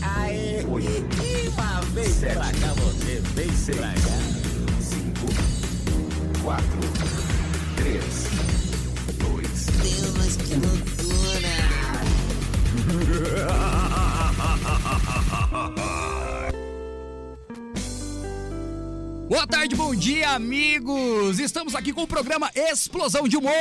[0.00, 4.18] Aê, uma vez pra cá você, vem pra cá.
[4.80, 5.26] Cinco,
[6.42, 6.80] quatro,
[7.76, 8.28] três,
[9.18, 9.66] dois.
[9.82, 11.56] Deus, que loucura.
[19.28, 21.40] Boa tarde, bom dia, amigos!
[21.40, 23.52] Estamos aqui com o programa Explosão de Humor!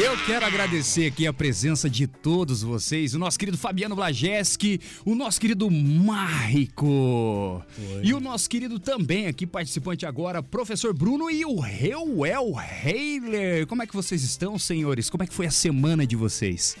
[0.00, 5.12] Eu quero agradecer aqui a presença de todos vocês, o nosso querido Fabiano Blajeski, o
[5.12, 7.64] nosso querido Marrico
[8.04, 13.66] e o nosso querido também aqui participante agora, professor Bruno e o Reuel Heiler.
[13.66, 15.10] Como é que vocês estão, senhores?
[15.10, 16.76] Como é que foi a semana de vocês?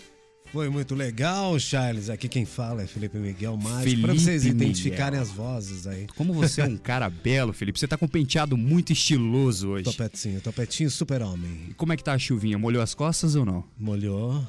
[0.52, 2.08] Foi muito legal, Charles.
[2.08, 3.58] Aqui quem fala é Felipe Miguel.
[3.82, 4.56] Felipe Para vocês Miguel.
[4.56, 6.06] identificarem as vozes aí.
[6.16, 7.78] Como você é um cara belo, Felipe.
[7.78, 9.84] Você tá com um penteado muito estiloso hoje.
[9.84, 11.66] Topetinho, topetinho super-homem.
[11.70, 12.58] E Como é que tá a chuvinha?
[12.58, 13.62] Molhou as costas ou não?
[13.78, 14.42] Molhou.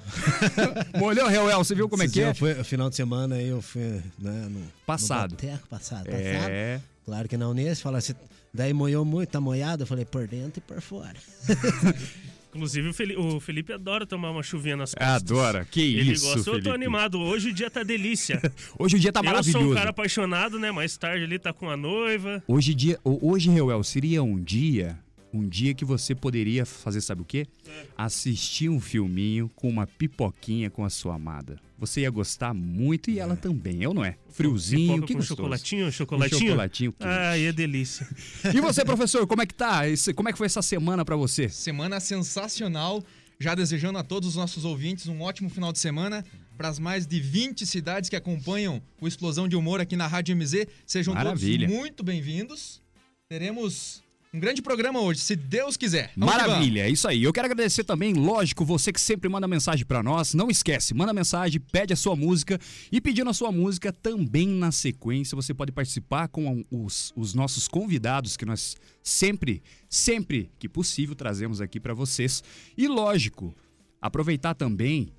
[0.98, 1.58] Molhou, Reuel.
[1.64, 2.34] Você viu como é que é?
[2.34, 4.62] Foi, final de semana aí eu fui, né, no...
[4.86, 5.32] Passado.
[5.32, 6.06] No boteco passado.
[6.06, 6.16] Passado.
[6.16, 6.80] É.
[7.06, 7.82] Claro que não nesse.
[7.82, 8.14] Fala assim,
[8.54, 9.84] daí molhou muito, tá molhado.
[9.84, 11.16] Eu falei, por dentro e por fora.
[12.54, 15.16] Inclusive, o Feli- o Felipe adora tomar uma chuvinha nas costas.
[15.16, 15.66] Adora.
[15.70, 16.40] Que Ele isso, gosta.
[16.40, 16.64] Eu Felipe.
[16.64, 17.20] tô animado.
[17.20, 18.42] Hoje o dia tá delícia.
[18.80, 19.72] Hoje o dia tá eu sou maravilhoso.
[19.72, 20.72] um cara apaixonado, né?
[20.72, 22.44] Mais tarde ele tá com a noiva.
[22.48, 24.98] Hoje, dia, ho- hoje, Reuel, seria um dia,
[25.34, 27.48] um dia que você poderia fazer, sabe o quê?
[27.68, 27.86] É.
[27.98, 31.60] Assistir um filminho com uma pipoquinha com a sua amada.
[31.78, 34.18] Você ia gostar muito e ela também, eu não é?
[34.30, 35.38] Friozinho, Pipoca que com gostoso.
[35.38, 36.38] chocolatinho, chocolatinho.
[36.38, 37.08] Um chocolatinho quente.
[37.08, 38.08] Ai, é delícia.
[38.54, 39.84] E você, professor, como é que tá?
[40.16, 41.48] Como é que foi essa semana pra você?
[41.48, 43.04] Semana sensacional.
[43.40, 46.26] Já desejando a todos os nossos ouvintes um ótimo final de semana.
[46.58, 50.36] Para as mais de 20 cidades que acompanham o Explosão de Humor aqui na Rádio
[50.36, 51.66] MZ, sejam Maravilha.
[51.66, 52.82] todos muito bem-vindos.
[53.30, 56.12] Teremos um grande programa hoje, se Deus quiser.
[56.16, 57.24] Vamos Maravilha, é isso aí.
[57.24, 60.36] Eu quero agradecer também, lógico, você que sempre manda mensagem pra nós.
[60.36, 62.60] Não esquece, manda mensagem, pede a sua música
[62.92, 65.36] e pedindo a sua música também na sequência.
[65.36, 71.60] Você pode participar com os, os nossos convidados que nós sempre, sempre que possível trazemos
[71.60, 72.44] aqui pra vocês.
[72.78, 73.56] E lógico,
[74.00, 75.12] aproveitar também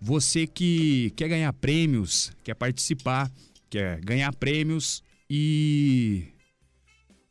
[0.00, 3.30] você que quer ganhar prêmios, quer participar,
[3.70, 6.35] quer ganhar prêmios e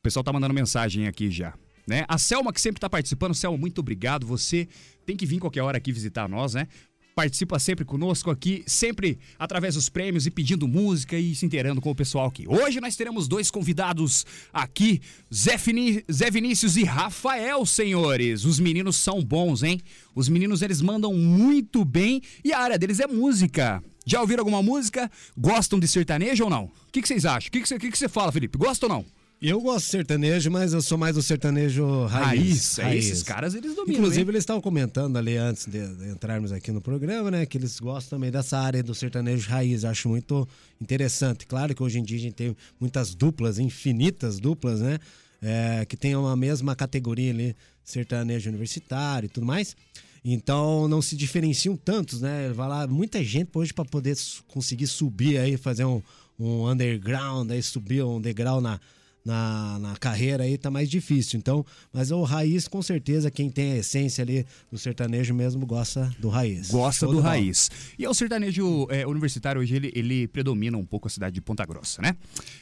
[0.05, 1.53] pessoal tá mandando mensagem aqui já.
[1.88, 2.05] Né?
[2.07, 4.25] A Selma que sempre tá participando, Selma, muito obrigado.
[4.27, 4.67] Você
[5.05, 6.67] tem que vir qualquer hora aqui visitar nós, né?
[7.16, 11.89] Participa sempre conosco aqui, sempre através dos prêmios e pedindo música e se inteirando com
[11.89, 12.45] o pessoal aqui.
[12.45, 14.99] Hoje nós teremos dois convidados aqui,
[15.33, 18.43] Zé, Fini- Zé Vinícius e Rafael, senhores.
[18.43, 19.79] Os meninos são bons, hein?
[20.13, 23.81] Os meninos eles mandam muito bem e a área deles é música.
[24.05, 25.09] Já ouviram alguma música?
[25.37, 26.66] Gostam de sertanejo ou não?
[26.66, 27.47] O que, que vocês acham?
[27.47, 28.57] O que, que, você, que que você fala, Felipe?
[28.57, 29.05] Gosta ou não?
[29.41, 32.79] Eu gosto de sertanejo, mas eu sou mais do sertanejo raiz.
[32.79, 34.00] é, esses caras eles dominam.
[34.00, 34.29] Inclusive, hein?
[34.29, 35.79] eles estavam comentando ali antes de,
[36.09, 37.46] entrarmos aqui no programa, né?
[37.46, 39.84] Que eles gostam também dessa área do sertanejo raiz.
[39.84, 40.47] Acho muito
[40.81, 41.46] interessante.
[41.46, 45.00] Claro que hoje em dia a gente tem muitas duplas, infinitas duplas, né?
[45.41, 49.75] É, que tem uma mesma categoria ali, sertanejo universitário e tudo mais.
[50.23, 52.52] Então não se diferenciam tantos, né?
[52.53, 54.16] Vai lá, muita gente hoje para poder
[54.47, 56.02] conseguir subir aí, fazer um,
[56.40, 58.79] um underground, aí subir um degrau na,
[59.25, 61.39] na, na carreira aí tá mais difícil.
[61.39, 66.15] Então, mas o raiz, com certeza, quem tem a essência ali do sertanejo mesmo gosta
[66.19, 66.69] do raiz.
[66.69, 67.71] Gosta Show do raiz.
[67.97, 71.65] E o sertanejo é, universitário hoje, ele, ele predomina um pouco a cidade de Ponta
[71.65, 72.15] Grossa, né?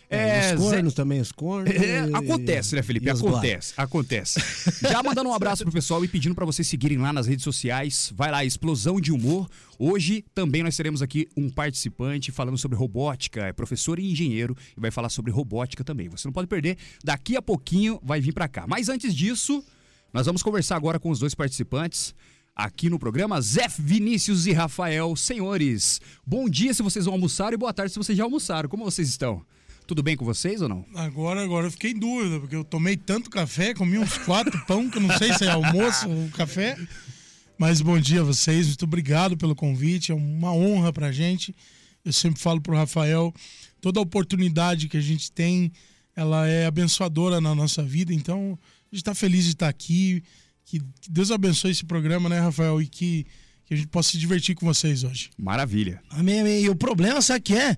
[0.09, 1.73] É, os Zé- cornos também, os cornos.
[1.73, 3.11] É, acontece, né, Felipe?
[3.11, 4.39] os Acontece, acontece.
[4.81, 8.13] Já mandando um abraço pro pessoal e pedindo pra vocês seguirem lá nas redes sociais.
[8.15, 9.49] Vai lá, Explosão de Humor.
[9.85, 14.79] Hoje também nós teremos aqui um participante falando sobre robótica, é professor e engenheiro e
[14.79, 16.07] vai falar sobre robótica também.
[16.07, 16.77] Você não pode perder.
[17.03, 18.63] Daqui a pouquinho vai vir pra cá.
[18.65, 19.61] Mas antes disso,
[20.13, 22.15] nós vamos conversar agora com os dois participantes.
[22.55, 25.17] Aqui no programa, Zé Vinícius e Rafael.
[25.17, 28.69] Senhores, bom dia se vocês vão almoçar e boa tarde se vocês já almoçaram.
[28.69, 29.45] Como vocês estão?
[29.85, 30.85] Tudo bem com vocês ou não?
[30.95, 34.89] Agora, agora eu fiquei em dúvida, porque eu tomei tanto café, comi uns quatro pão,
[34.89, 36.77] que eu não sei se é almoço ou café.
[37.57, 41.55] Mas bom dia a vocês, muito obrigado pelo convite, é uma honra pra gente.
[42.03, 43.33] Eu sempre falo pro Rafael,
[43.79, 45.71] toda oportunidade que a gente tem,
[46.15, 48.57] ela é abençoadora na nossa vida, então
[48.91, 50.23] a gente tá feliz de estar aqui.
[50.65, 52.81] Que, que Deus abençoe esse programa, né, Rafael?
[52.81, 53.25] E que,
[53.65, 55.29] que a gente possa se divertir com vocês hoje.
[55.37, 56.01] Maravilha.
[56.09, 56.63] Amém, amém.
[56.63, 57.77] E o problema, sabe o que é?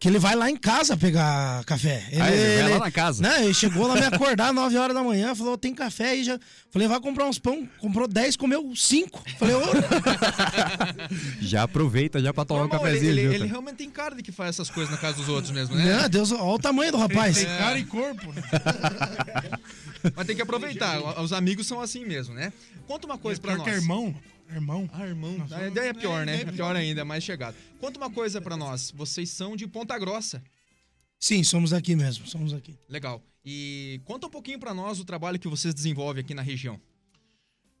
[0.00, 2.06] Que ele vai lá em casa pegar café.
[2.12, 3.20] Ele, Ah, ele vai lá na casa.
[3.20, 6.38] Né, ele chegou lá me acordar 9 horas da manhã, falou, tem café aí já.
[6.70, 7.68] Falei, vai comprar uns pão.
[7.78, 9.24] Comprou 10, comeu 5.
[9.38, 9.60] Falei, ô.
[11.40, 14.30] Já aproveita já pra tomar um Normal, cafezinho ele, ele, realmente tem cara de que
[14.30, 15.84] faz essas coisas na casa dos outros mesmo, né?
[15.84, 17.36] Meu Deus, olha o tamanho do rapaz.
[17.36, 18.42] Tem cara e corpo, né?
[20.14, 21.00] Mas tem que aproveitar.
[21.20, 22.52] Os amigos são assim mesmo, né?
[22.86, 23.68] Conta uma coisa pra Pior nós.
[23.68, 24.14] que é irmão.
[24.50, 24.88] Irmão.
[24.92, 25.36] Ah, irmão.
[25.38, 26.36] Nós A ideia é pior, é, né?
[26.38, 27.54] é É pior ainda, é mais chegado.
[27.80, 28.90] Conta uma coisa pra nós.
[28.90, 30.42] Vocês são de Ponta Grossa.
[31.20, 32.76] Sim, somos aqui mesmo, somos aqui.
[32.88, 33.22] Legal.
[33.44, 36.80] E conta um pouquinho pra nós o trabalho que vocês desenvolvem aqui na região.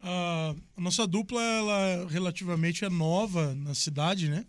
[0.00, 4.44] A a nossa dupla, ela relativamente é nova na cidade, né?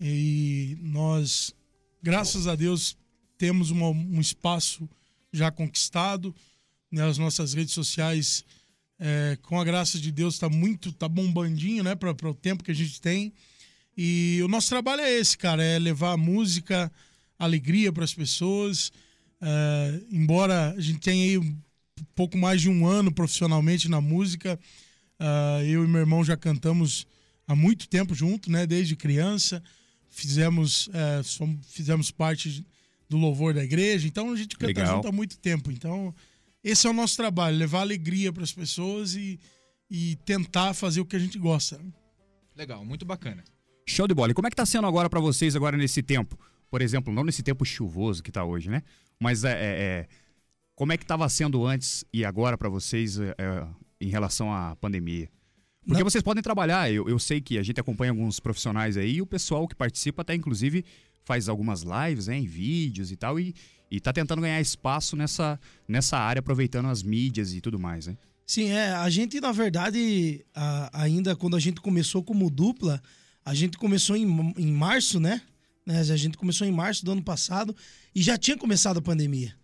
[0.00, 1.54] E nós,
[2.02, 2.96] graças a Deus,
[3.36, 4.88] temos uma- um espaço
[5.32, 6.34] já conquistado.
[6.90, 7.04] Né?
[7.04, 8.44] As nossas redes sociais,
[9.00, 11.94] é, com a graça de Deus, tá muito, tá bombandinho, né?
[11.94, 13.32] Para o tempo que a gente tem.
[13.96, 16.92] E o nosso trabalho é esse, cara, é levar música,
[17.38, 18.92] alegria para as pessoas.
[19.40, 21.56] É, embora a gente tenha aí um
[22.14, 24.60] pouco mais de um ano profissionalmente na música,
[25.18, 27.06] ah, eu e meu irmão já cantamos
[27.46, 28.66] há muito tempo junto, né?
[28.66, 29.62] Desde criança,
[30.08, 32.64] fizemos, é, som- fizemos parte
[33.08, 34.96] do louvor da igreja, então a gente canta Legal.
[34.96, 35.70] junto há muito tempo.
[35.70, 36.14] Então
[36.62, 39.38] esse é o nosso trabalho, levar alegria para as pessoas e,
[39.90, 41.78] e tentar fazer o que a gente gosta.
[41.78, 41.84] né?
[42.56, 43.42] Legal, muito bacana.
[43.86, 44.30] Show de bola.
[44.30, 46.38] E como é que tá sendo agora pra vocês agora nesse tempo?
[46.70, 48.82] Por exemplo, não nesse tempo chuvoso que tá hoje, né?
[49.18, 50.08] Mas é, é- é-
[50.74, 53.66] como é que tava sendo antes e agora pra vocês é, é,
[54.00, 55.28] em relação à pandemia?
[55.86, 59.22] Porque vocês podem trabalhar, eu, eu sei que a gente acompanha alguns profissionais aí e
[59.22, 60.84] o pessoal que participa até inclusive
[61.24, 63.54] faz algumas lives, né, em vídeos e tal e,
[63.90, 68.16] e tá tentando ganhar espaço nessa, nessa área, aproveitando as mídias e tudo mais, né?
[68.46, 68.92] Sim, é.
[68.92, 73.00] A gente, na verdade, a- ainda quando a gente começou como dupla,
[73.44, 74.24] a gente começou em,
[74.58, 75.40] em março, né?
[75.86, 76.00] né?
[76.00, 77.74] A gente começou em março do ano passado
[78.14, 79.54] e já tinha começado a pandemia.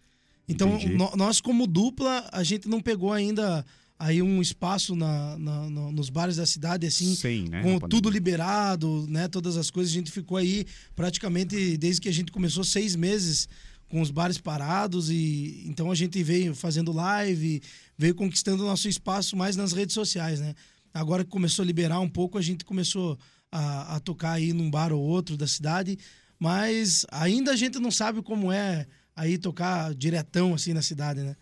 [0.49, 3.67] Então, nó- nós, como dupla, a gente não pegou ainda
[3.99, 7.63] aí um espaço na, na- no- nos bares da cidade, assim, Sem, né?
[7.63, 9.27] com na tudo liberado, né?
[9.29, 9.93] Todas as coisas.
[9.93, 13.49] A gente ficou aí praticamente desde que a gente começou seis meses
[13.89, 17.63] com os bares parados e então a gente veio fazendo live,
[17.97, 20.55] veio conquistando o nosso espaço mais nas redes sociais, né?
[20.93, 23.17] Agora que começou a liberar um pouco, a gente começou
[23.53, 25.97] a, a tocar aí num bar ou outro da cidade,
[26.39, 31.37] mas ainda a gente não sabe como é aí tocar diretão assim na cidade, né?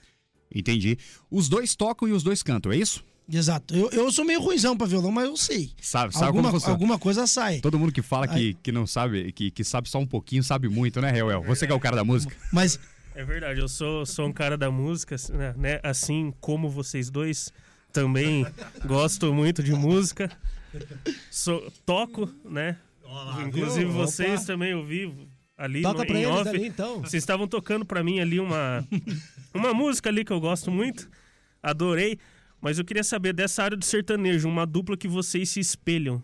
[0.54, 0.96] Entendi.
[1.30, 3.04] Os dois tocam e os dois cantam, é isso?
[3.30, 3.74] Exato.
[3.74, 5.70] Eu, eu sou meio ruizão pra violão, mas eu sei.
[5.80, 6.74] Sabe, sabe Alguma, como funciona?
[6.74, 7.60] alguma coisa sai.
[7.60, 10.42] Todo mundo que fala que, Aí- que não sabe, que, que sabe só um pouquinho,
[10.44, 11.42] sabe muito, né, Reuel?
[11.44, 12.36] Você que é o cara da música.
[12.52, 12.78] Mas
[13.14, 15.80] É verdade, eu sou, sou um cara da música, né, né?
[15.82, 17.50] Assim como vocês dois,
[17.92, 18.46] também
[18.84, 20.30] gosto muito de música.
[21.30, 22.76] Sou, toco, né?
[23.46, 23.92] Inclusive viu?
[23.94, 24.46] vocês Opa.
[24.46, 25.14] também eu vi
[25.56, 26.48] ali Toca no, pra em eles off.
[26.48, 27.00] ali, então.
[27.00, 28.84] Vocês estavam tocando pra mim ali uma
[29.54, 31.08] uma música ali que eu gosto muito.
[31.62, 32.18] Adorei,
[32.60, 36.22] mas eu queria saber dessa área do sertanejo, uma dupla que vocês se espelham.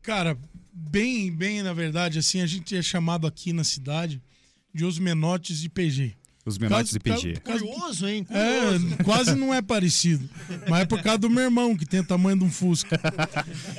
[0.00, 0.38] Cara,
[0.72, 4.22] bem, bem na verdade, assim, a gente é chamado aqui na cidade
[4.72, 6.16] de os menotes de PG.
[6.44, 7.34] Os menores de PG.
[7.44, 8.26] caso- Curioso, hein?
[8.28, 10.28] É, quase não é parecido.
[10.68, 12.98] Mas é por causa do meu irmão, que tem o tamanho de um Fusca.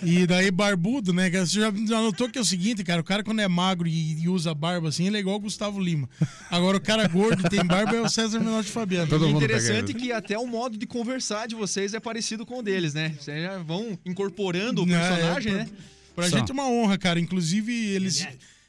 [0.01, 1.29] E daí, barbudo, né?
[1.29, 4.29] que Você já, notou que é o seguinte, cara, o cara quando é magro e,
[4.29, 6.09] usa barba assim, ele é igual o Gustavo Lima.
[6.49, 9.09] Agora, o cara gordo e tem barba é o César Menotti Fabiano.
[9.09, 12.59] Todo mundo interessante pega- que até o modo de conversar de vocês é parecido com
[12.59, 13.13] o deles, né?
[13.19, 15.69] Vocês já vão incorporando o Né, personagem, é, né?
[16.15, 16.37] Pra Só.
[16.37, 17.19] gente é uma honra, cara.
[17.19, 18.25] Inclusive, eles,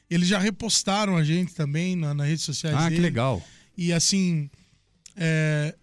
[0.09, 3.01] eles já repostaram a gente também na, nas redes sociais Ah, que dele.
[3.03, 3.41] legal.
[3.77, 4.49] E assim,
[5.15, 5.75] é,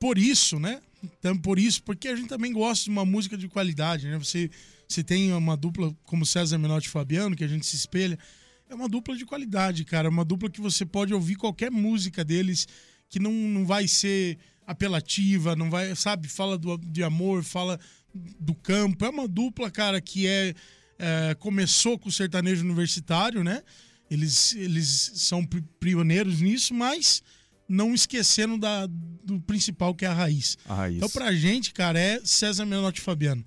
[0.00, 0.80] por isso, né?
[1.02, 4.18] Então, por isso, porque a gente também gosta de uma música de qualidade, né?
[4.18, 4.50] Você,
[4.86, 8.18] você tem uma dupla como César Menotti e Fabiano, que a gente se espelha.
[8.68, 10.08] É uma dupla de qualidade, cara.
[10.08, 12.68] É uma dupla que você pode ouvir qualquer música deles
[13.08, 16.28] que não, não vai ser apelativa, não vai, sabe?
[16.28, 17.80] Fala do, de amor, fala
[18.14, 19.04] do campo.
[19.04, 20.54] É uma dupla, cara, que é,
[20.98, 23.62] é, começou com o sertanejo universitário, né?
[24.10, 25.46] Eles, eles são
[25.78, 27.22] pioneiros nisso, mas
[27.68, 30.58] não esquecendo da, do principal, que é a raiz.
[30.66, 30.96] A raiz.
[30.96, 33.44] Então, pra gente, cara, é César Menotti e Fabiano.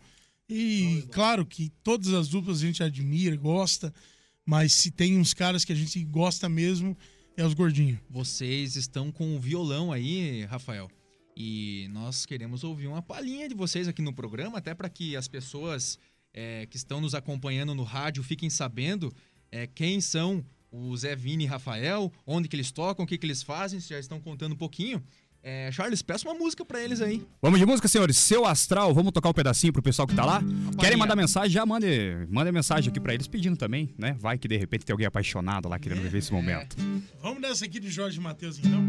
[0.47, 3.93] E claro que todas as duplas a gente admira, gosta,
[4.45, 6.97] mas se tem uns caras que a gente gosta mesmo,
[7.35, 7.99] é os gordinhos.
[8.09, 10.89] Vocês estão com o violão aí, Rafael.
[11.35, 15.27] E nós queremos ouvir uma palhinha de vocês aqui no programa, até para que as
[15.27, 15.97] pessoas
[16.33, 19.13] é, que estão nos acompanhando no rádio fiquem sabendo
[19.53, 23.25] é, quem são o Zé Vini e Rafael, onde que eles tocam, o que que
[23.27, 25.01] eles fazem, se já estão contando um pouquinho.
[25.43, 27.23] É, Charles, peça uma música para eles aí.
[27.39, 28.17] Vamos de música, senhores.
[28.17, 30.41] Seu Astral, vamos tocar um pedacinho pro pessoal que tá lá?
[30.79, 31.51] Querem mandar mensagem?
[31.51, 31.87] Já mande,
[32.29, 34.15] mande mensagem aqui pra eles pedindo também, né?
[34.19, 36.75] Vai que de repente tem alguém apaixonado lá querendo viver esse momento.
[37.21, 38.81] Vamos nessa aqui de Jorge Matheus, então?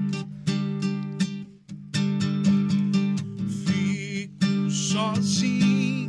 [3.66, 6.08] Fico sozinho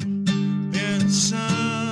[0.72, 1.85] pensando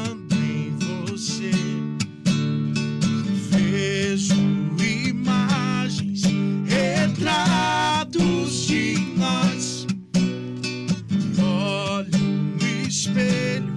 [13.13, 13.73] espelho,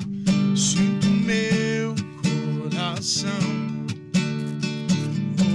[0.57, 3.31] sinto meu coração.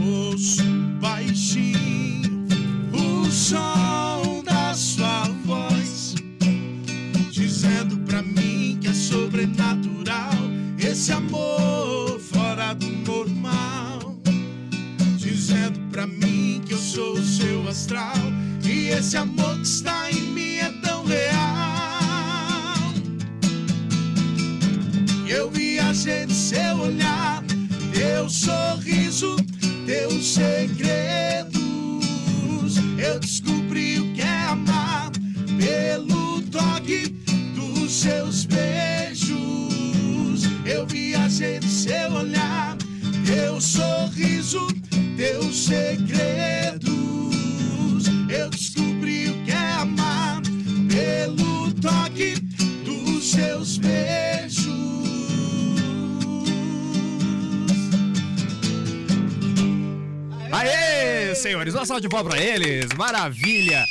[0.05, 0.63] Ouço
[0.99, 2.45] baixinho
[2.93, 6.15] o som da sua voz,
[7.31, 10.35] dizendo pra mim que é sobrenatural
[10.77, 14.21] esse amor fora do normal.
[15.17, 18.15] Dizendo pra mim que eu sou o seu astral
[18.63, 21.60] e esse amor que está em mim é tão real.
[25.91, 27.43] Viajei no seu olhar,
[27.93, 29.35] teu sorriso,
[29.85, 31.51] teus segredos.
[32.97, 35.11] Eu descobri o que é amar
[35.59, 37.09] pelo toque
[37.53, 39.35] dos seus beijos.
[40.65, 42.77] Eu viajei no seu olhar,
[43.25, 44.65] teu sorriso,
[45.17, 46.87] teus segredos.
[48.29, 50.41] Eu descobri o que é amar
[50.87, 52.35] pelo toque
[52.85, 54.30] dos seus beijos.
[60.61, 62.85] Aê, senhores, uma salva de palmas pra eles.
[62.95, 63.83] Maravilha.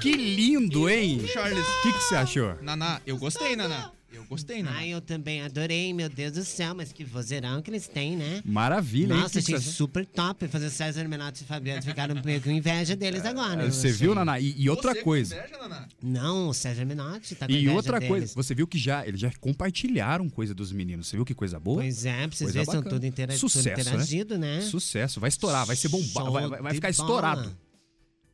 [0.00, 1.22] Que lindo, hein?
[1.26, 2.56] Charles, O que que você achou?
[2.62, 3.90] Naná, eu gostei, Naná.
[4.26, 4.78] Eu gostei, Naná.
[4.78, 8.42] Ai, eu também adorei, meu Deus do céu, mas que vozeirão que eles têm, né?
[8.44, 9.20] Maravilha, hein?
[9.20, 13.24] Nossa, que achei super top fazer César Menotti e Fabiano ficaram meio com inveja deles
[13.24, 13.62] agora.
[13.62, 13.98] eu Você achei.
[14.00, 14.40] viu, Naná?
[14.40, 15.36] E, e outra Você coisa.
[15.36, 15.88] inveja, Naná?
[16.02, 18.08] Não, o César Menotti tá com E inveja outra deles.
[18.08, 21.06] coisa, você viu que já eles já compartilharam coisa dos meninos.
[21.06, 21.82] Você viu que coisa boa?
[21.82, 23.80] Pois é, pra vocês verem, são tudo, intera tudo Sucesso, né?
[23.82, 24.60] interagido, né?
[24.62, 27.00] Sucesso, vai estourar, vai ser bombado, vai, vai- vai ficar bola.
[27.02, 27.56] estourado.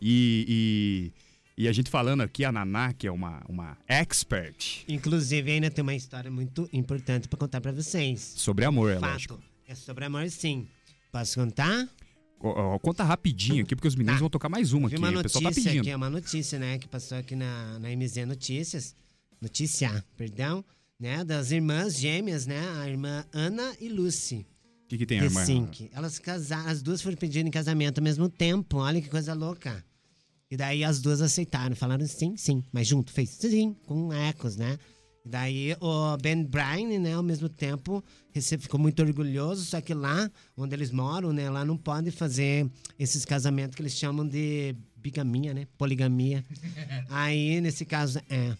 [0.00, 1.12] E,
[1.56, 5.70] e, e a gente falando aqui, a Naná, que é uma, uma expert Inclusive, ainda
[5.70, 8.20] tem uma história muito importante pra contar pra vocês.
[8.36, 9.34] sobre amor, é lógico.
[9.36, 9.46] Fato.
[9.68, 10.66] É sobre amor, sim.
[11.12, 11.88] Posso contar?
[12.42, 14.20] Ó, Conta rapidinho aqui, porque os meninos Tá.
[14.20, 14.96] vão tocar mais uma aqui.
[14.96, 15.80] uma O pessoal tá notícia pedindo.
[15.82, 18.94] aqui, é uma notícia, né, que passou aqui na, na MZ Notícias.
[19.40, 20.64] Notícia, perdão,
[20.98, 24.46] né, das irmãs gêmeas, né, a irmã Ana e Lucy.
[24.84, 25.40] O que, que tem, irmã?
[25.40, 25.88] Ressink.
[25.92, 28.76] Elas casaram, as duas foram pedindo em casamento ao mesmo tempo.
[28.76, 29.82] Olha que coisa louca.
[30.50, 34.78] E daí as duas aceitaram, falaram sim, sim, mas junto fez sim, com ecos, né?
[35.24, 38.02] Daí o Ben Bryan, né, ao mesmo tempo,
[38.58, 43.24] ficou muito orgulhoso, só que lá onde eles moram, né, lá não pode fazer esses
[43.24, 45.66] casamentos que eles chamam de bigamia, né?
[45.78, 46.44] Poligamia.
[47.10, 48.56] Aí, nesse caso, é.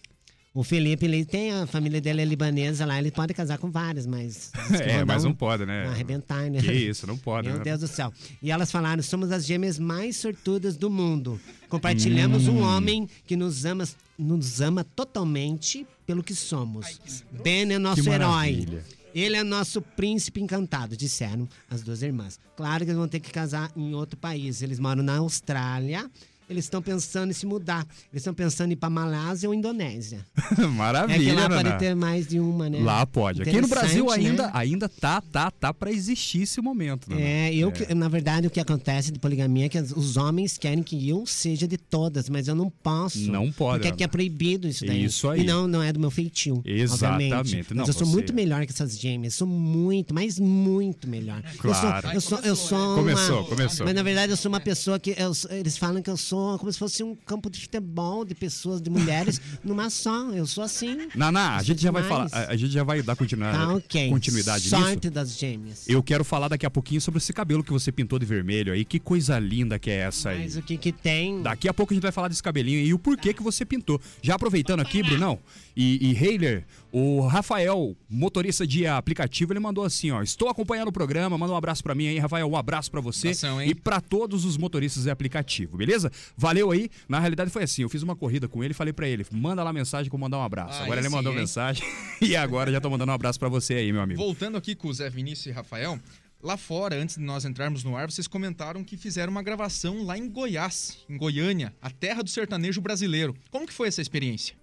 [0.55, 4.05] O Felipe, ele tem a família dele é libanesa lá, ele pode casar com várias,
[4.05, 4.51] mas.
[4.79, 5.87] É, mas dar não um- pode, né?
[5.87, 6.61] Arrebentar, né?
[6.61, 7.47] Que isso, não pode.
[7.47, 7.63] Meu né?
[7.63, 8.13] Deus do céu.
[8.41, 11.39] E elas falaram: somos as gêmeas mais sortudas do mundo.
[11.67, 13.83] Compartilhamos um homem que nos ama,
[14.17, 17.23] nos ama totalmente pelo que somos.
[17.43, 18.67] Ben é nosso herói.
[19.15, 22.39] Ele é nosso príncipe encantado, disseram as duas irmãs.
[22.55, 24.61] Claro que eles vão ter que casar em outro país.
[24.61, 26.09] Eles moram na Austrália.
[26.49, 27.85] Eles estão pensando em se mudar.
[28.11, 30.25] Eles estão pensando em ir para Malásia ou Indonésia.
[30.53, 31.63] É que Maravilha, lá Naná.
[31.71, 32.79] pode ter mais de uma, né?
[32.81, 33.41] Lá pode.
[33.41, 34.51] Aqui no Brasil Interessante, ainda, né?
[34.53, 37.21] ainda tá, tá, tá pra existir esse momento, Naná.
[37.21, 40.83] É, eu, que- na verdade, o que acontece de poligamia é que os homens querem
[40.83, 43.19] que eu seja de todas, mas eu não posso.
[43.31, 45.05] Não pode, Porque aqui é proibido isso daí.
[45.05, 45.41] Isso aí.
[45.41, 46.61] E não, não é do meu feitio.
[46.65, 47.33] Exatamente.
[47.33, 47.73] obviamente.
[47.73, 49.33] Não, Mas eu sou você- muito melhor que essas gêmeas.
[49.33, 51.41] Sou muito, mas muito melhor.
[51.57, 52.09] Claro.
[52.13, 53.85] Eu sou, eu sou, eu sou Começou, uma, começou.
[53.85, 55.15] Mas na verdade eu sou uma pessoa que.
[55.17, 58.35] eu sou- eles falam que eu sou como se fosse um campo de futebol de
[58.35, 60.29] pessoas, de mulheres, numa só.
[60.31, 61.07] Eu sou assim.
[61.15, 64.09] Naná, a gente já vai falar, a, a gente já vai dar continuidade, Tá ok.
[64.09, 64.75] continuidade nisso.
[64.75, 65.87] Sorte das gêmeas.
[65.87, 68.83] Eu quero falar daqui a pouquinho sobre esse cabelo que você pintou de vermelho aí.
[68.85, 70.43] Que coisa linda que é essa aí.
[70.43, 71.41] Mas o que que tem?
[71.41, 73.99] Daqui a pouco a gente vai falar desse cabelinho e o porquê que você pintou.
[74.21, 75.39] Já aproveitando aqui, Brunão,
[75.75, 80.91] e, e Heiler, o Rafael, motorista de aplicativo, ele mandou assim, ó, estou acompanhando o
[80.91, 83.67] programa, manda um abraço pra mim aí, Rafael, um abraço pra você hein?
[83.67, 86.11] e pra todos os motoristas de aplicativo, beleza?
[86.37, 86.91] Valeu aí.
[87.09, 89.73] Na realidade foi assim, eu fiz uma corrida com ele falei pra ele, manda lá
[89.73, 90.77] mensagem que eu vou mandar um abraço.
[90.77, 91.39] Aí agora ele sim, mandou hein?
[91.39, 91.83] mensagem
[92.21, 94.21] e agora já tô mandando um abraço pra você aí, meu amigo.
[94.21, 95.99] Voltando aqui com o Zé Vinícius e Rafael,
[96.43, 100.15] lá fora, antes de nós entrarmos no ar, vocês comentaram que fizeram uma gravação lá
[100.15, 103.35] em Goiás, em Goiânia, a terra do sertanejo brasileiro.
[103.49, 104.61] Como que foi essa experiência?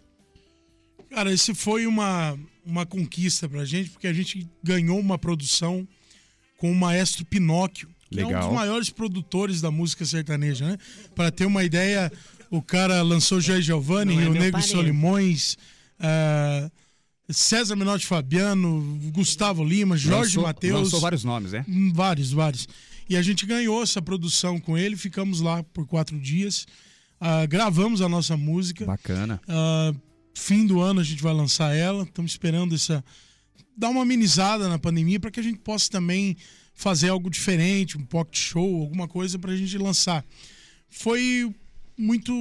[1.11, 5.87] Cara, esse foi uma, uma conquista pra gente, porque a gente ganhou uma produção
[6.59, 8.47] com o maestro Pinóquio, que é um Legal.
[8.49, 10.79] dos maiores produtores da música sertaneja, né?
[11.15, 12.13] Para ter uma ideia,
[12.51, 14.63] o cara lançou Joy Giovanni, é meu Negro e.
[14.63, 15.57] Solimões,
[15.99, 16.71] ah,
[17.29, 20.81] César Menotti Fabiano, Gustavo Lima, Jorge Lançou- Matheus.
[20.83, 21.65] Lançou vários nomes, né?
[21.69, 22.69] Hum, Vários, vários.
[23.09, 26.67] E a gente ganhou essa produção com ele, ficamos lá por quatro dias,
[27.21, 28.85] ah, gravamos a nossa música.
[28.85, 29.41] Bacana.
[29.49, 29.93] Ah,
[30.35, 32.05] fim do ano a gente vai lançar ela.
[32.05, 33.05] Estamos esperando essa
[33.77, 36.37] dar uma amenizada na pandemia para que a gente possa também
[36.75, 40.25] fazer algo diferente, um pocket show, alguma coisa para a gente lançar.
[40.89, 41.55] Foi
[41.97, 42.33] muito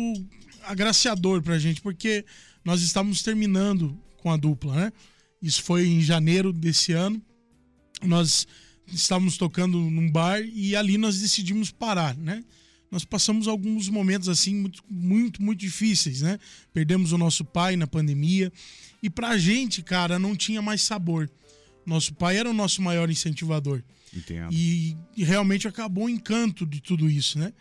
[0.64, 2.26] agraciador para a gente porque
[2.64, 4.94] nós estávamos terminando com a dupla, né?
[5.42, 7.22] Isso foi em janeiro desse ano.
[8.02, 8.46] Nós
[8.88, 12.44] estávamos tocando num bar e ali nós decidimos parar, né?
[12.92, 16.40] Nós passamos alguns momentos assim muito, muito, muito difíceis, né?
[16.74, 18.52] Perdemos o nosso pai na pandemia
[19.02, 21.30] e pra gente, cara, não tinha mais sabor.
[21.86, 23.84] Nosso pai era o nosso maior incentivador.
[24.16, 24.52] Entendo.
[24.52, 27.54] E, e realmente acabou o encanto de tudo isso, né?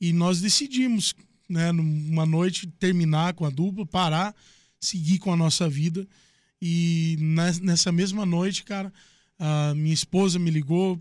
[0.00, 1.14] E nós decidimos,
[1.48, 4.34] né, numa noite, terminar com a dupla, parar,
[4.80, 6.08] seguir com a nossa vida.
[6.60, 8.90] E nes- nessa mesma noite, cara,
[9.38, 10.98] a minha esposa me ligou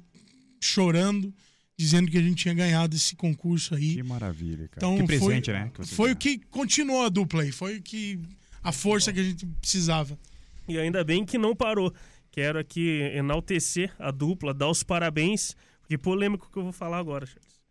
[0.62, 1.34] chorando,
[1.80, 3.96] dizendo que a gente tinha ganhado esse concurso aí.
[3.96, 4.76] Que maravilha, cara.
[4.76, 5.72] Então, que presente, foi, né?
[5.74, 8.20] que Foi o que continuou a dupla aí, foi o que
[8.62, 10.20] a força que a gente precisava.
[10.68, 11.94] E ainda bem que não parou.
[12.32, 16.98] Quero aqui enaltecer a dupla, dar os parabéns, porque polêmico o que eu vou falar
[16.98, 17.62] agora, Charles.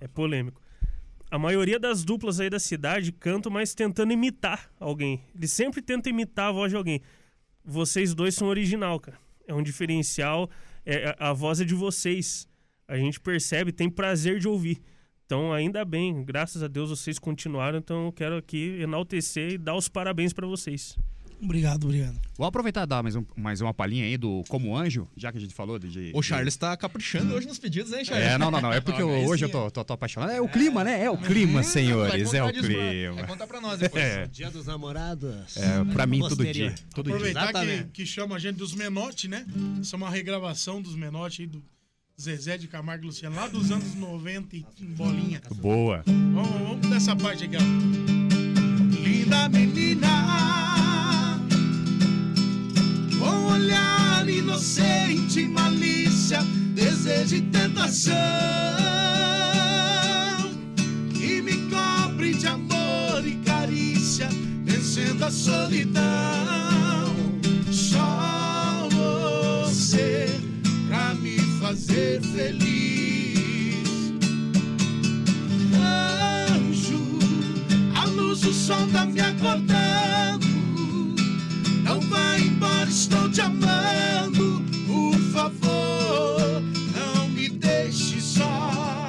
[0.00, 0.62] É polêmico.
[1.28, 5.20] A maioria das duplas aí da cidade cantam, mas tentando imitar alguém.
[5.34, 7.00] Eles sempre tentam imitar a voz de alguém.
[7.64, 9.18] Vocês dois são original, cara.
[9.44, 10.48] É um diferencial.
[10.84, 12.48] É, a, a voz é de vocês.
[12.88, 14.80] A gente percebe, tem prazer de ouvir.
[15.24, 17.78] Então, ainda bem, graças a Deus vocês continuaram.
[17.78, 20.96] Então, eu quero aqui enaltecer e dar os parabéns pra vocês.
[21.42, 22.18] Obrigado, obrigado.
[22.38, 25.36] Vou aproveitar e dar mais, um, mais uma palhinha aí do Como Anjo, já que
[25.36, 26.10] a gente falou de.
[26.14, 28.26] O Charles tá caprichando hoje nos pedidos, hein, Charles?
[28.26, 28.72] É, não, não, não.
[28.72, 30.30] É porque eu- hoje sim, eu tô, tô, tô apaixonado.
[30.30, 31.02] É o clima, né?
[31.04, 32.32] É o clima, Vai senhores.
[32.32, 33.14] É o disso pra- clima.
[33.16, 34.02] Vai contar pra nós depois.
[34.02, 35.56] É, Dia dos namorados.
[35.58, 36.74] é, pra mim, todo dia.
[36.94, 37.14] Todo dia.
[37.16, 37.88] Aproveitar que, Exatamente.
[37.92, 39.44] que chama a gente dos Menotti, né?
[39.82, 41.62] Isso é uma regravação dos Menotti aí do
[42.18, 44.64] Zezé de Camargo e Luciano, lá dos anos 90 e
[44.96, 45.42] bolinha.
[45.56, 46.02] Boa.
[46.06, 49.02] Vamos, vamos dessa parte aqui, ó.
[49.02, 50.08] Linda menina,
[53.18, 56.42] com olhar inocente, malícia,
[56.74, 58.14] desejo e tentação,
[61.12, 64.28] que me cobre de amor e carícia,
[64.64, 66.75] vencendo a solidão.
[71.66, 73.88] Fazer feliz
[75.74, 77.18] anjo,
[77.92, 80.46] a luz do sol tá me acordando.
[81.82, 84.62] Não vai embora, estou te amando.
[84.86, 86.62] Por favor,
[86.94, 89.08] não me deixe só.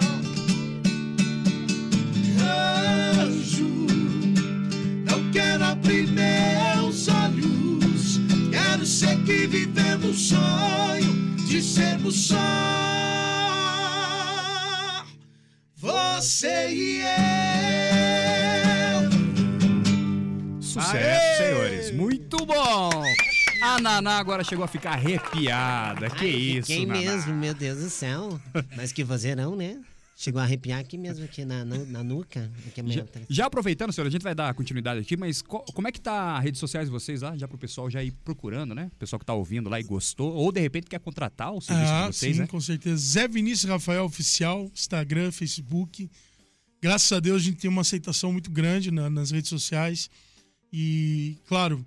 [3.21, 3.85] Anjo,
[5.05, 8.19] não quero abrir meus olhos.
[8.49, 12.35] Quero seguir vivendo o sonho de sermos só.
[15.75, 17.07] Você e eu.
[20.61, 21.91] Sucesso, senhores.
[21.91, 22.89] Muito bom.
[23.61, 26.09] A Naná agora chegou a ficar arrepiada.
[26.09, 26.99] Que Ai, isso, Fiquei Naná.
[26.99, 28.39] mesmo, meu Deus do céu.
[28.75, 29.77] Mas que vozeirão, né?
[30.19, 32.51] Chegou a arrepiar aqui mesmo, aqui na, nu- na nuca.
[32.67, 35.87] Aqui é Já, já aproveitando, senhor, a gente vai dar continuidade aqui, mas co- como
[35.87, 37.37] é que tá as redes sociais de vocês lá?
[37.37, 38.89] Já pro pessoal já ir procurando, né?
[38.95, 41.91] O pessoal que tá ouvindo lá e gostou, ou de repente quer contratar o serviço
[41.93, 42.47] Ah, de vocês, sim, né?
[42.47, 42.97] com certeza.
[42.97, 46.09] Zé Vinícius Rafael Oficial, Instagram, Facebook.
[46.81, 50.09] Graças a Deus a gente tem uma aceitação muito grande na- nas redes sociais.
[50.73, 51.85] E, claro,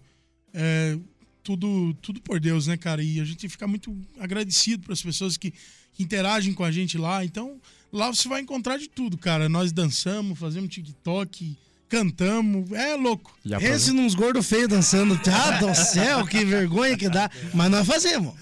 [0.55, 0.97] é,
[1.43, 3.03] tudo, tudo por Deus, né, cara?
[3.03, 5.51] E a gente fica muito agradecido para as pessoas que,
[5.93, 7.25] que interagem com a gente lá.
[7.25, 7.61] Então,
[7.93, 9.49] lá você vai encontrar de tudo, cara.
[9.49, 11.57] Nós dançamos, fazemos TikTok,
[11.89, 12.71] cantamos.
[12.73, 13.37] É louco.
[13.61, 15.21] Esse nos gordos feios dançando.
[15.31, 17.31] Ah, do céu, que vergonha que dá.
[17.53, 18.35] Mas nós fazemos.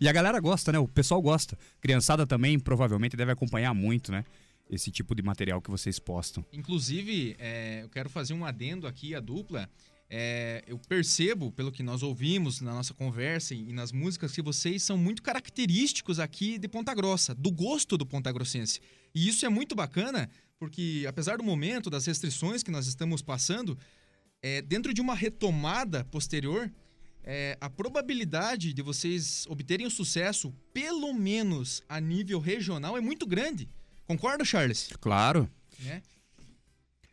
[0.00, 0.78] E a galera gosta, né?
[0.78, 1.58] O pessoal gosta.
[1.80, 4.24] Criançada também provavelmente deve acompanhar muito, né?
[4.70, 6.44] Esse tipo de material que vocês postam.
[6.52, 9.68] Inclusive, é, eu quero fazer um adendo aqui à dupla.
[10.12, 14.82] É, eu percebo, pelo que nós ouvimos na nossa conversa e nas músicas, que vocês
[14.82, 18.80] são muito característicos aqui de Ponta Grossa, do gosto do Ponta Grossense.
[19.14, 23.78] E isso é muito bacana, porque apesar do momento, das restrições que nós estamos passando,
[24.42, 26.68] é, dentro de uma retomada posterior,
[27.22, 33.26] é, a probabilidade de vocês obterem o sucesso, pelo menos a nível regional, é muito
[33.26, 33.68] grande.
[34.06, 34.90] Concorda, Charles?
[35.00, 35.48] Claro.
[35.78, 36.02] Né?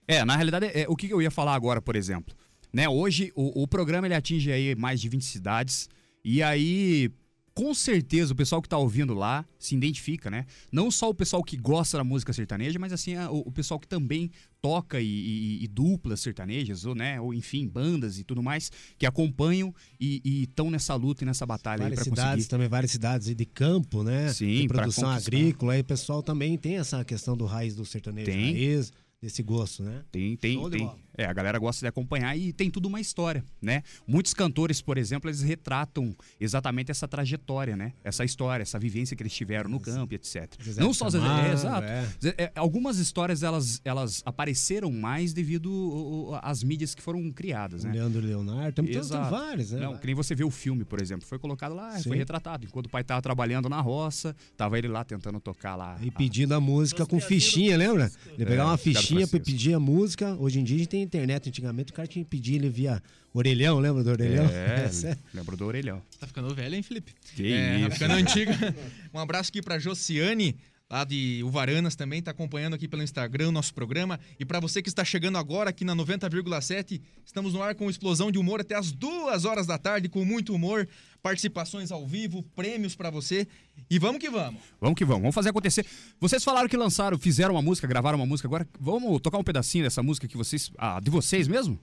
[0.07, 2.35] É, na realidade, é, o que eu ia falar agora, por exemplo.
[2.77, 5.89] Né, hoje, o, o programa ele atinge aí mais de 20 cidades.
[6.23, 7.09] E aí,
[7.55, 10.45] com certeza o pessoal que tá ouvindo lá se identifica, né?
[10.71, 13.79] Não só o pessoal que gosta da música sertaneja, mas assim, a- o, o pessoal
[13.79, 14.29] que também
[14.61, 19.07] toca e, e- e duplas sertanejas, ou, né, ou enfim, bandas e tudo mais, que
[19.07, 22.47] acompanham e estão nessa luta e nessa batalha aí Várias pra cidades conseguir.
[22.49, 24.31] também, várias cidades aí de campo, né?
[24.31, 25.73] Sim, de produção agrícola.
[25.73, 28.51] Aí o pessoal também tem essa questão do raiz do sertanejo Tem.
[28.53, 30.03] raiz, desse gosto, né?
[30.11, 30.79] Tem, tem, tem.
[30.85, 30.99] bola.
[31.17, 33.81] É, a galera gosta de acompanhar e tem tudo uma história, né?
[34.07, 37.93] Muitos cantores, por exemplo, eles retratam exatamente essa trajetória, né?
[38.03, 40.53] Essa história, essa vivência que eles tiveram no campo, e etc.
[40.63, 41.87] Zezé Não só Zezé, é, exato.
[41.87, 42.07] é.
[42.37, 47.91] É, algumas histórias elas, elas apareceram mais devido às mídias que foram criadas, né?
[47.93, 49.29] Leandro Leonardo, tem, tem, tem Exato.
[49.31, 49.79] vários, né?
[49.79, 51.25] Não, que nem você vê o filme, por exemplo.
[51.27, 52.09] Foi colocado lá, Sim.
[52.09, 52.65] foi retratado.
[52.65, 55.97] Enquanto o pai tava trabalhando na roça, tava ele lá tentando tocar lá.
[56.01, 58.11] E a- pedindo a música com fichinha, lembra?
[58.37, 59.45] Ele pegava uma É, fichinha pra Francisco.
[59.45, 60.35] pedir a música.
[60.39, 61.49] Hoje em dia a gente tem internet.
[61.49, 63.01] Antigamente o cara tinha que pedir ele via
[63.33, 64.45] orelhão, lembra do orelhão?
[64.45, 65.19] É, sério.
[65.33, 66.01] lembrou do orelhão.
[66.19, 67.13] Tá ficando velho, hein, Felipe?
[67.35, 67.89] Que é, isso.
[67.89, 68.53] Tá ficando antiga.
[69.13, 70.55] Um abraço aqui pra Josiane,
[70.89, 74.19] lá de Uvaranas também, tá acompanhando aqui pelo Instagram o nosso programa.
[74.39, 78.31] E pra você que está chegando agora aqui na 90,7, estamos no ar com explosão
[78.31, 80.87] de humor até as duas horas da tarde, com muito humor,
[81.21, 83.47] participações ao vivo, prêmios pra você.
[83.89, 84.61] E vamos que vamos.
[84.79, 85.85] Vamos que vamos, vamos fazer acontecer.
[86.19, 88.67] Vocês falaram que lançaram, fizeram uma música, gravaram uma música agora.
[88.79, 90.71] Vamos tocar um pedacinho dessa música que vocês.
[90.77, 91.79] Ah, de vocês mesmo?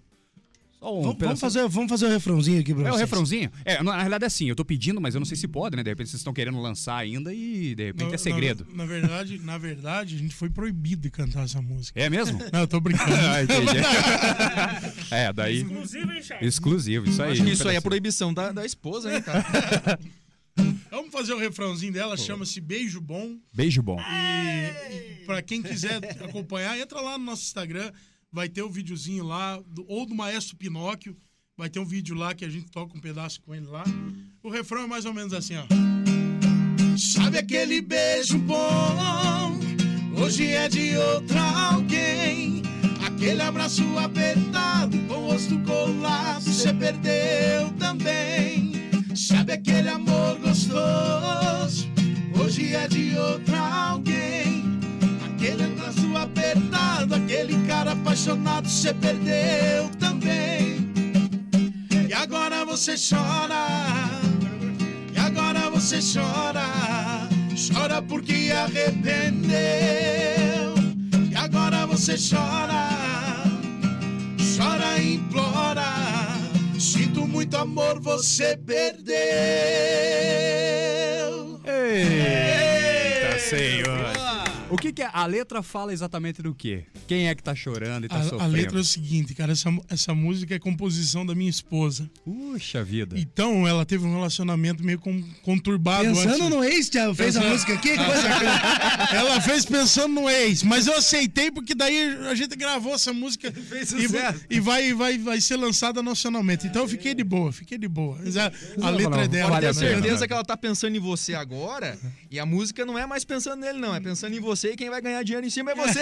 [0.85, 3.01] Só um Vamos, vamos fazer, vamos fazer o refrãozinho aqui pra É o vocês.
[3.01, 3.51] refrãozinho?
[3.65, 5.83] É, na realidade é assim, eu tô pedindo, mas eu não sei se pode, né?
[5.83, 8.67] De repente vocês estão querendo lançar ainda e de repente Na- é segredo.
[8.71, 11.99] Na, na verdade, na verdade, a gente foi proibido de cantar essa música.
[11.99, 12.39] É mesmo?
[12.53, 13.15] Não, eu tô brincando.
[13.17, 13.79] ah, entendi.
[15.11, 15.63] é, daí.
[15.63, 16.49] Exclusivo, hein, Charles?
[16.55, 17.33] Exclusivo, isso aí.
[17.33, 19.99] Acho que isso aí é proibição da, da esposa, hein, cara?
[20.91, 23.37] Vamos fazer o refrãozinho dela, chama-se Beijo Bom.
[23.53, 23.99] Beijo bom.
[24.01, 27.91] E, e para quem quiser acompanhar, entra lá no nosso Instagram,
[28.35, 31.17] vai ter o videozinho lá, do- ou do Maestro Pinóquio,
[31.57, 33.85] vai ter um vídeo lá que a gente toca um pedaço com ele lá.
[34.43, 35.65] O refrão é mais ou menos assim, ó.
[36.99, 39.57] Sabe aquele beijo bom?
[40.21, 41.41] Hoje é de outra
[41.75, 42.63] alguém.
[43.07, 48.73] Aquele abraço apertado, com o rosto colado, você perdeu também.
[49.15, 51.87] Sabe aquele amor gostoso?
[52.43, 53.59] Hoje é de outra
[53.91, 54.64] alguém.
[55.45, 60.91] Aquele abraço apertado, aquele cara apaixonado, você perdeu também.
[62.09, 63.67] E agora você chora.
[65.15, 69.53] E agora você chora, chora porque arrependeu.
[71.31, 72.89] E agora você chora,
[74.57, 75.93] chora e implora.
[76.79, 79.13] Sinto muito amor, você perdeu.
[81.67, 84.44] Eita, senhor.
[84.75, 85.11] O que que é?
[85.13, 86.85] A letra fala exatamente do quê?
[87.07, 88.53] Quem é que tá chorando e tá A, a sofrendo?
[88.53, 92.11] letra é o seguinte, cara, essa, essa música é composição da minha esposa.
[92.25, 93.19] Puxa vida.
[93.19, 96.51] Então, ela teve um relacionamento meio com- conturbado Pensando antes.
[96.51, 97.91] no ex, Thiago, fez a Pensando- música aqui?
[97.91, 98.29] Que coisa
[99.15, 103.53] Ela fez pensando no ex, mas eu aceitei porque daí a gente gravou essa música
[103.99, 106.67] e, vai- e vai, vai, vai ser lançada nacionalmente.
[106.67, 108.19] Então eu fiquei de boa, fiquei de boa.
[108.23, 108.51] Mas a,
[108.83, 109.57] a letra é dela.
[109.57, 109.79] A Tenho né?
[109.81, 111.99] certeza que ela tá pensando em você agora
[112.31, 113.95] e a música não é mais pensando nele, não.
[113.95, 116.01] É pensando em você e quem vai ganhar dinheiro em cima é você.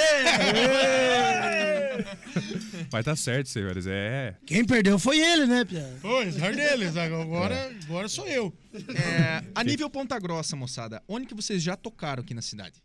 [2.93, 3.87] Mas tá certo, senhores.
[3.87, 4.37] É.
[4.47, 5.99] Quem perdeu foi ele, né, Pia?
[6.01, 6.97] Foi, azar deles.
[6.97, 8.53] Agora, agora sou eu.
[8.75, 12.83] É, a nível Ponta Grossa, moçada, onde que vocês já tocaram aqui na cidade?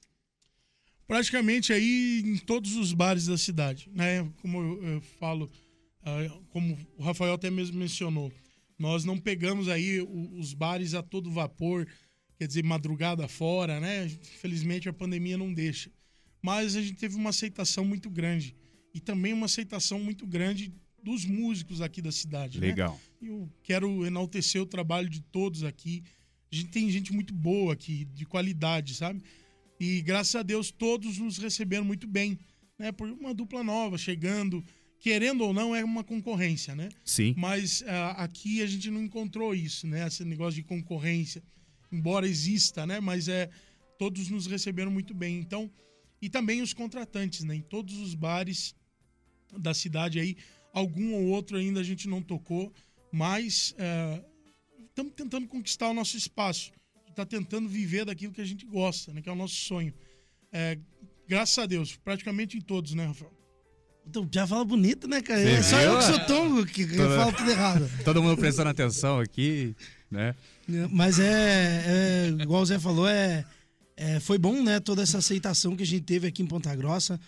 [1.07, 4.29] Praticamente aí em todos os bares da cidade, né?
[4.41, 5.49] Como eu, eu falo,
[6.03, 8.31] ah, como o Rafael até mesmo mencionou,
[8.77, 11.87] nós não pegamos aí os bares a todo vapor,
[12.37, 14.05] quer dizer, madrugada fora, né?
[14.05, 15.91] Infelizmente a pandemia não deixa.
[16.41, 18.55] Mas a gente teve uma aceitação muito grande
[18.93, 20.73] e também uma aceitação muito grande
[21.03, 22.67] dos músicos aqui da cidade, né?
[22.67, 22.99] Legal.
[23.21, 26.03] Eu quero enaltecer o trabalho de todos aqui.
[26.51, 29.21] A gente tem gente muito boa aqui, de qualidade, sabe?
[29.79, 32.37] E graças a Deus todos nos receberam muito bem,
[32.77, 32.91] né?
[32.91, 34.63] Por uma dupla nova chegando,
[34.99, 36.89] querendo ou não, é uma concorrência, né?
[37.03, 37.33] Sim.
[37.37, 40.05] Mas ah, aqui a gente não encontrou isso, né?
[40.07, 41.43] Esse negócio de concorrência,
[41.91, 42.99] embora exista, né?
[42.99, 43.49] Mas é
[43.97, 45.39] todos nos receberam muito bem.
[45.39, 45.69] Então,
[46.21, 47.55] e também os contratantes, né?
[47.55, 48.75] Em todos os bares
[49.57, 50.35] da cidade aí,
[50.73, 52.73] algum ou outro ainda a gente não tocou,
[53.11, 53.73] mas
[54.89, 56.71] estamos tentando conquistar o nosso espaço.
[57.09, 59.21] Está tentando viver daquilo que a gente gosta, né?
[59.21, 59.93] Que é o nosso sonho.
[60.51, 60.77] É,
[61.27, 63.35] graças a Deus, praticamente em todos, né, Rafael?
[64.11, 65.41] Tu já fala bonito, né, cara?
[65.41, 65.91] Você É só viu?
[65.91, 67.89] eu que sou tongo que, que Toda- falo tudo errado.
[68.05, 69.75] Todo mundo prestando atenção aqui,
[70.09, 70.35] né?
[70.91, 73.45] Mas é, é, igual o Zé falou, é,
[73.95, 77.19] é, foi bom, né, toda essa aceitação que a gente teve aqui em Ponta Grossa,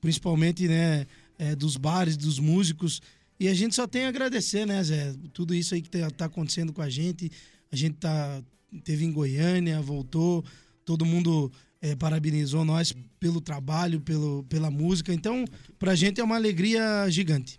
[0.00, 1.06] principalmente, né,
[1.38, 3.00] é, dos bares, dos músicos.
[3.40, 5.14] E a gente só tem a agradecer, né, Zé?
[5.32, 7.30] Tudo isso aí que tá, tá acontecendo com a gente,
[7.70, 8.42] a gente tá
[8.84, 10.44] teve em Goiânia, voltou,
[10.84, 15.12] todo mundo eh, parabenizou nós pelo trabalho, pelo, pela música.
[15.12, 15.44] Então,
[15.78, 17.58] pra gente é uma alegria gigante.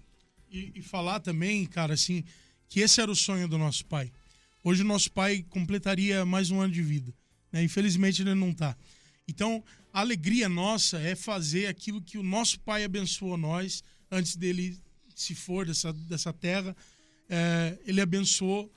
[0.52, 2.24] E, e falar também, cara, assim,
[2.68, 4.12] que esse era o sonho do nosso pai.
[4.62, 7.14] Hoje o nosso pai completaria mais um ano de vida.
[7.52, 7.64] Né?
[7.64, 8.76] Infelizmente ele não tá.
[9.28, 14.78] Então, a alegria nossa é fazer aquilo que o nosso pai abençoou nós antes dele
[15.16, 16.76] se for dessa, dessa terra.
[17.30, 18.72] É, ele abençoou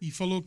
[0.00, 0.44] e falou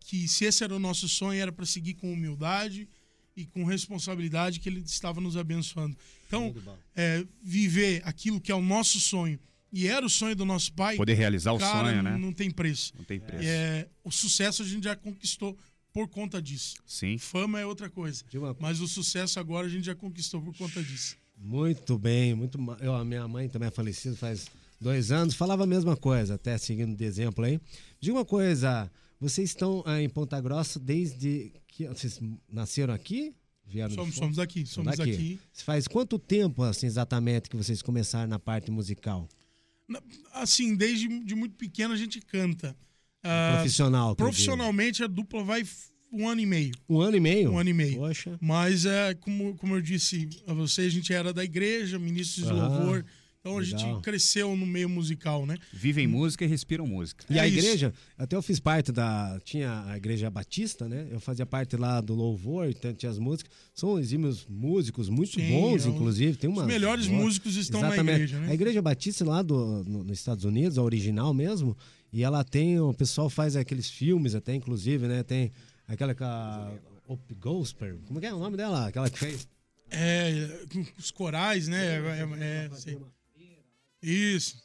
[0.00, 2.88] que se esse era o nosso sonho, era para seguir com humildade
[3.36, 5.96] e com responsabilidade que ele estava nos abençoando.
[6.26, 6.54] Então,
[6.94, 9.38] é, viver aquilo que é o nosso sonho
[9.72, 10.96] e era o sonho do nosso pai.
[10.96, 12.16] Poder realizar o cara, sonho, né?
[12.16, 12.92] Não tem preço.
[12.96, 13.44] Não tem preço.
[13.44, 15.56] É, o sucesso a gente já conquistou
[15.92, 16.76] por conta disso.
[16.86, 17.18] Sim.
[17.18, 18.24] Fama é outra coisa.
[18.34, 21.16] Uma- Mas o sucesso agora a gente já conquistou por conta disso.
[21.36, 22.58] Muito bem, muito.
[22.80, 24.46] Eu, a minha mãe também é falecida faz
[24.80, 27.60] dois anos, falava a mesma coisa, até seguindo de exemplo aí.
[28.00, 33.34] Diga uma coisa, vocês estão ah, em Ponta Grossa desde que vocês nasceram aqui?
[33.66, 35.38] Vieram de Somos, somos daqui, São somos daqui.
[35.52, 39.28] Faz quanto tempo, assim, exatamente, que vocês começaram na parte musical?
[40.32, 42.76] Assim, desde de muito pequeno a gente canta.
[43.22, 44.30] Ah, Profissional, que eu digo.
[44.36, 45.64] profissionalmente a dupla vai
[46.12, 46.72] um ano e meio.
[46.88, 47.52] Um ano e meio?
[47.52, 47.96] Um ano e meio.
[47.98, 48.38] Poxa.
[48.40, 52.52] Mas é como, como eu disse a vocês, a gente era da igreja, ministros de
[52.52, 53.04] Ah, louvor.
[53.48, 53.78] Então a legal.
[53.94, 55.56] gente cresceu no meio musical, né?
[55.72, 57.24] Vivem música e respiram música.
[57.30, 57.58] E É a isso.
[57.58, 59.40] igreja, até eu fiz parte da.
[59.44, 61.06] Tinha a igreja batista, né?
[61.10, 63.50] Eu fazia parte lá do louvor, então tinha as músicas.
[63.74, 66.36] São exímios músicos, muito Sim, bons, é o- inclusive.
[66.36, 68.50] Tem uma, Os melhores músicos estão na igreja, né?
[68.50, 71.76] A igreja batista lá do, no- nos Estados Unidos, a original mesmo,
[72.12, 72.78] e ela tem.
[72.80, 75.22] O pessoal faz aqueles filmes, até inclusive, né?
[75.22, 75.50] Tem
[75.86, 76.72] aquela com a.
[77.06, 77.98] Op Gospel.
[78.06, 78.86] Como que é o nome dela?
[78.88, 79.48] Aquela que fez.
[79.90, 81.96] É, com os corais, né?
[81.96, 82.98] É, é, é,
[84.02, 84.56] Isso.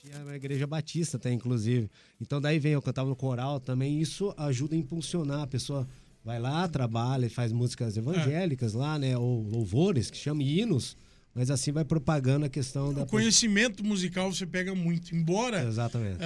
[0.00, 1.90] Tinha na igreja batista até, inclusive.
[2.20, 5.42] Então daí vem, eu cantava no coral também, isso ajuda a impulsionar.
[5.42, 5.88] A pessoa
[6.24, 9.16] vai lá, trabalha e faz músicas evangélicas lá, né?
[9.16, 10.96] Ou louvores, que chama hinos,
[11.34, 13.02] mas assim vai propagando a questão da...
[13.02, 15.14] O conhecimento musical você pega muito.
[15.14, 16.18] Embora Exatamente.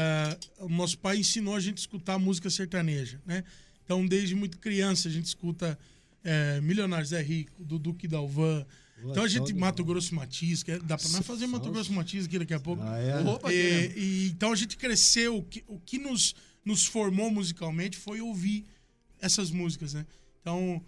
[0.59, 3.45] o nosso pai ensinou a gente a escutar música sertaneja, né?
[3.85, 5.79] Então, desde muito criança, a gente escuta
[6.23, 8.65] é, Milionários é Rico, do Duque Dalvan.
[9.05, 12.27] Então, a gente, Mato Grosso Matias, que é- dá pra nós fazer Mato Grosso Matias
[12.27, 12.83] aqui daqui a pouco.
[12.85, 13.19] Ah, é?
[13.21, 15.39] Opa, E- e, então, a gente cresceu.
[15.39, 16.35] O que, o que nos,
[16.65, 18.65] nos formou musicalmente foi ouvir
[19.21, 20.05] essas músicas, né?
[20.41, 20.83] Então,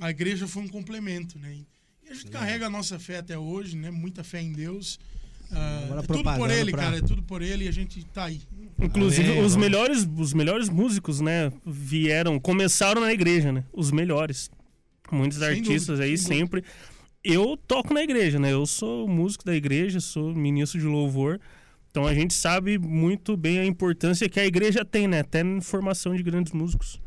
[0.00, 1.56] a igreja foi um complemento, né?
[2.04, 3.90] E a gente carrega a nossa fé até hoje, né?
[3.90, 4.98] Muita fé em Deus.
[5.50, 6.98] Ah, Agora é tudo por ele, pra- cara.
[6.98, 8.40] É tudo por ele e a gente tá aí.
[8.78, 13.64] Inclusive, Amém, os melhores, os melhores músicos, né, vieram, começaram na igreja, né?
[13.72, 14.50] Os melhores.
[15.10, 16.62] Muitos Sem artistas dúvida, aí sem sempre.
[17.30, 18.54] Eu toco na igreja, né?
[18.54, 21.38] Eu sou músico da igreja, sou ministro de louvor.
[21.90, 25.20] Então a gente sabe muito bem a importância que a igreja tem, né?
[25.20, 26.98] Até na formação de grandes músicos.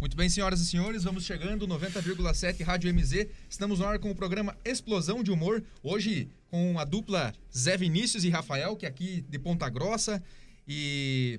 [0.00, 3.28] Muito bem, senhoras e senhores, vamos chegando, 90,7 Rádio MZ.
[3.50, 5.62] Estamos no ar com o programa Explosão de Humor.
[5.82, 10.22] Hoje com a dupla Zé Vinícius e Rafael, que é aqui de Ponta Grossa.
[10.66, 11.38] E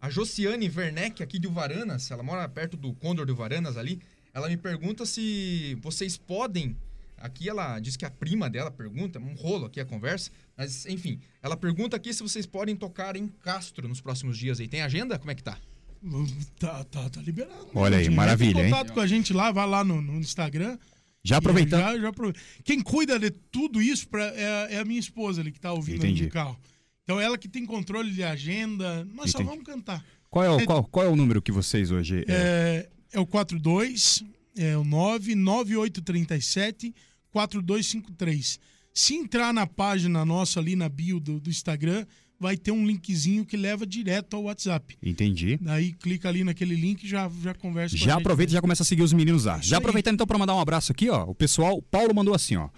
[0.00, 4.00] a Josiane Werneck, aqui de Uvaranas, ela mora perto do Condor de Uvaranas ali.
[4.34, 6.76] Ela me pergunta se vocês podem.
[7.20, 11.20] Aqui ela diz que a prima dela pergunta, um rolo aqui a conversa, mas enfim,
[11.42, 14.66] ela pergunta aqui se vocês podem tocar em Castro nos próximos dias aí.
[14.66, 15.18] Tem agenda?
[15.18, 15.58] Como é que tá?
[16.58, 17.68] Tá, tá, tá liberado.
[17.74, 18.14] Olha aí, gente?
[18.16, 18.70] maravilha, Entra em hein?
[18.70, 20.78] contato com a gente lá, vai lá no, no Instagram.
[21.22, 21.80] Já aproveitando.
[21.80, 25.52] Já, já aprove- Quem cuida de tudo isso pra, é, é a minha esposa ali
[25.52, 26.24] que tá ouvindo Entendi.
[26.24, 26.58] no carro.
[27.04, 29.04] Então ela que tem controle de agenda.
[29.04, 29.50] Nós só Entendi.
[29.50, 30.02] vamos cantar.
[30.30, 32.24] Qual é, o, qual, qual é o número que vocês hoje.
[32.26, 34.24] É, É, é o 42,
[34.56, 36.94] é o 99837
[37.30, 38.58] 4253.
[38.92, 42.04] Se entrar na página nossa ali na bio do, do Instagram,
[42.40, 44.96] vai ter um linkzinho que leva direto ao WhatsApp.
[45.02, 45.58] Entendi.
[45.60, 48.86] Daí clica ali naquele link e já, já conversa Já aproveita e já começa a
[48.86, 49.60] seguir os meninos lá.
[49.60, 51.24] Já aproveitando então para mandar um abraço aqui, ó.
[51.24, 52.70] O pessoal, o Paulo mandou assim, ó.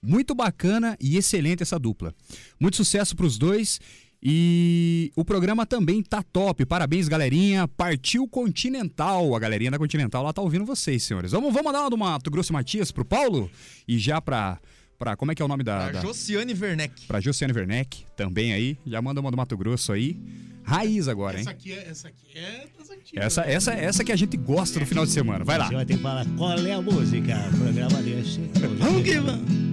[0.00, 2.14] Muito bacana e excelente essa dupla.
[2.60, 3.80] Muito sucesso pros dois.
[4.26, 6.64] E o programa também tá top.
[6.64, 7.68] Parabéns, galerinha.
[7.68, 9.36] Partiu Continental.
[9.36, 11.32] A galerinha da Continental lá tá ouvindo vocês, senhores.
[11.32, 13.50] Vamos, vamos mandar uma do Mato Grosso e Matias pro Paulo?
[13.86, 14.58] E já pra.
[14.98, 15.90] pra como é que é o nome da.
[15.90, 16.00] Da...
[16.00, 17.06] Josiane Werneck.
[17.06, 18.78] Pra Josiane Werneck também aí.
[18.86, 20.16] Já manda uma do Mato Grosso aí.
[20.62, 21.42] Raiz agora, hein?
[21.42, 23.26] Essa aqui é, essa aqui é das antigas.
[23.26, 25.44] Essa, essa, essa que a gente gosta no final de semana.
[25.44, 25.68] Vai lá.
[25.68, 27.50] Você vai ter que falar qual é a música.
[27.52, 28.40] O programa desse.
[28.78, 29.64] Vamos que vamos.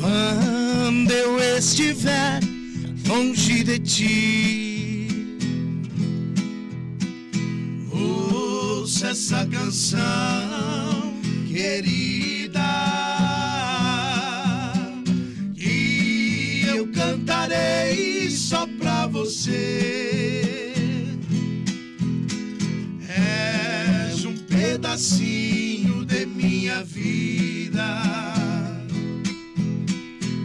[0.00, 2.55] Quando eu estiver
[3.06, 5.08] longe de ti,
[7.90, 11.14] ouça essa canção,
[11.48, 12.60] querida,
[15.54, 19.96] que eu cantarei só pra você.
[24.96, 28.02] pedacinho de minha vida.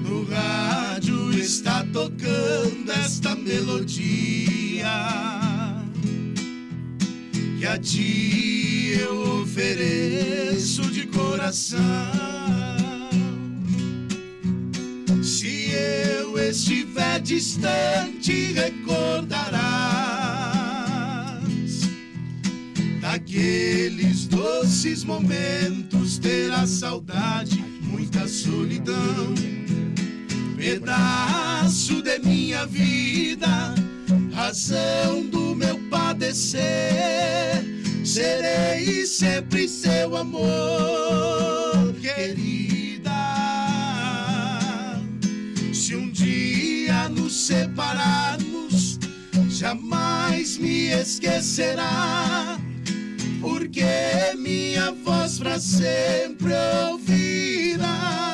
[0.04, 0.26] No
[1.52, 4.88] está tocando esta melodia
[7.60, 11.80] que a ti eu ofereço de coração.
[15.22, 19.52] Se eu estiver distante, recordarás
[23.02, 26.18] daqueles doces momentos.
[26.18, 29.36] Terá saudade, muita solidão.
[30.56, 31.41] Pedaço
[31.72, 33.74] de minha vida,
[34.34, 36.62] razão do meu padecer.
[38.04, 43.10] Serei sempre seu amor, querida.
[45.74, 49.00] Se um dia nos separarmos,
[49.48, 52.60] jamais me esquecerá,
[53.40, 56.52] porque minha voz pra sempre
[56.92, 58.31] ouvirá.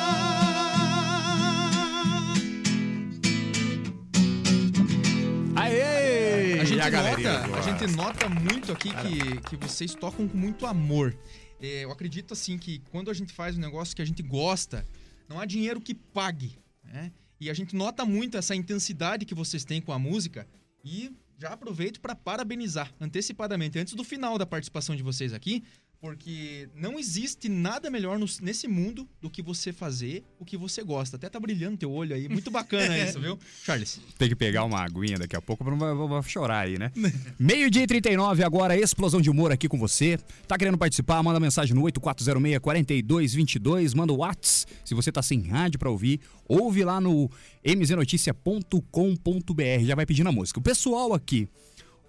[6.88, 11.14] A galerinha nota, a gente nota muito aqui que, que vocês tocam com muito amor.
[11.60, 14.86] É, eu acredito assim que quando a gente faz um negócio que a gente gosta,
[15.28, 16.58] não há dinheiro que pague.
[16.82, 17.12] né?
[17.38, 20.48] E a gente nota muito essa intensidade que vocês têm com a música.
[20.82, 25.62] E já aproveito para parabenizar antecipadamente, antes do final da participação de vocês aqui,
[26.00, 30.82] porque não existe nada melhor no- nesse mundo do que você fazer o que você
[30.84, 31.16] gosta.
[31.16, 32.28] Até tá brilhando teu olho aí.
[32.28, 33.36] Muito bacana isso, viu?
[33.64, 34.00] Charles.
[34.16, 36.92] Tem que pegar uma aguinha daqui a pouco pra não chorar aí, né?
[37.38, 40.18] Meio-dia e 39, agora explosão de humor aqui com você.
[40.46, 41.20] Tá querendo participar?
[41.22, 44.66] Manda mensagem no 8406-4222, manda o Whats.
[44.84, 47.28] Se você tá sem rádio pra ouvir, ouve lá no
[47.64, 50.60] mznoticia.com.br, já vai pedindo a música.
[50.60, 51.48] O pessoal aqui,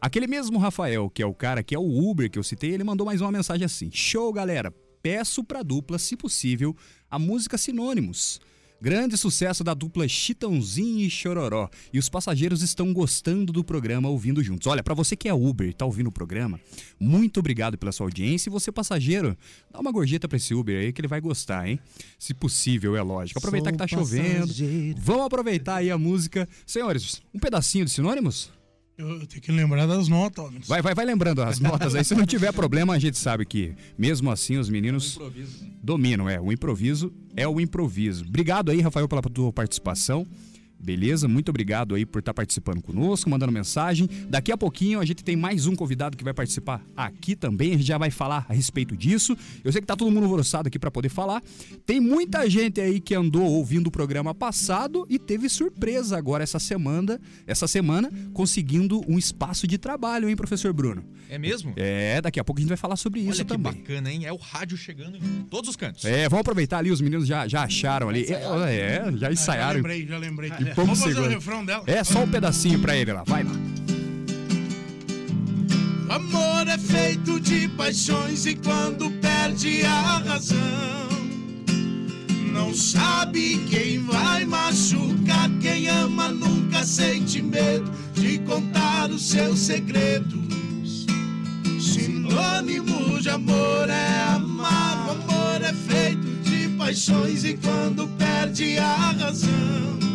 [0.01, 2.83] aquele mesmo Rafael, que é o cara que é o Uber que eu citei, ele
[2.83, 4.73] mandou mais uma mensagem assim: Show, galera!
[5.01, 6.75] Peço pra dupla, se possível,
[7.09, 8.41] a música Sinônimos.
[8.81, 11.69] Grande sucesso da dupla Chitãozinho e Chororó.
[11.91, 14.67] E os passageiros estão gostando do programa ouvindo juntos.
[14.67, 16.59] Olha, pra você que é Uber e tá ouvindo o programa,
[16.97, 18.49] muito obrigado pela sua audiência.
[18.49, 19.37] E você, passageiro,
[19.69, 21.77] dá uma gorjeta pra esse Uber aí que ele vai gostar, hein?
[22.17, 23.37] Se possível, é lógico.
[23.37, 24.47] Aproveitar que tá Sou chovendo.
[24.47, 24.97] passageiro.
[25.01, 26.47] Vamos aproveitar aí a música.
[26.65, 28.49] Senhores, um pedacinho de sinônimos?
[28.99, 30.67] Eu, eu tenho que lembrar das notas.
[30.67, 32.03] Vai, vai, vai lembrando as notas aí.
[32.03, 35.17] Se não tiver problema, a gente sabe que, mesmo assim, os meninos
[35.81, 36.27] dominam.
[36.27, 38.25] É, o improviso é o improviso.
[38.27, 40.27] Obrigado aí, Rafael, pela tua participação.
[40.81, 41.27] Beleza?
[41.27, 44.07] Muito obrigado aí por estar participando conosco, mandando mensagem.
[44.29, 47.69] Daqui a pouquinho a gente tem mais um convidado que vai participar aqui também.
[47.73, 49.35] A gente já vai falar a respeito disso.
[49.63, 51.43] Eu sei que tá todo mundo alvoroçado aqui para poder falar.
[51.85, 56.59] Tem muita gente aí que andou ouvindo o programa passado e teve surpresa agora essa
[56.59, 61.03] semana, essa semana, conseguindo um espaço de trabalho, hein, professor Bruno?
[61.29, 61.73] É mesmo?
[61.75, 63.73] É, daqui a pouco a gente vai falar sobre isso Olha que também.
[63.73, 64.25] bacana, hein?
[64.25, 66.05] É o rádio chegando em todos os cantos.
[66.05, 68.23] É, vamos aproveitar ali, os meninos já, já acharam ali.
[68.23, 69.75] É, é, já Ah, já ensaiaram.
[69.77, 70.49] lembrei, já lembrei.
[70.69, 71.83] E vamos Vamos fazer o refrão dela.
[71.87, 73.51] É, só um pedacinho pra ele lá, vai lá.
[76.07, 80.57] O amor é feito de paixões e quando perde a razão,
[82.51, 85.49] não sabe quem vai machucar.
[85.61, 91.05] Quem ama nunca sente medo de contar os seus segredos.
[91.79, 95.07] Sinônimo de amor é amar.
[95.07, 100.08] O amor é feito de paixões e quando perde a razão.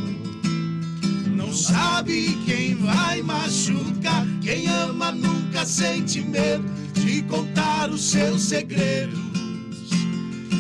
[1.45, 4.27] Não sabe quem vai machucar.
[4.43, 9.21] Quem ama nunca sente medo de contar os seus segredos.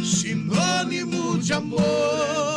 [0.04, 2.53] Sinônimo de amor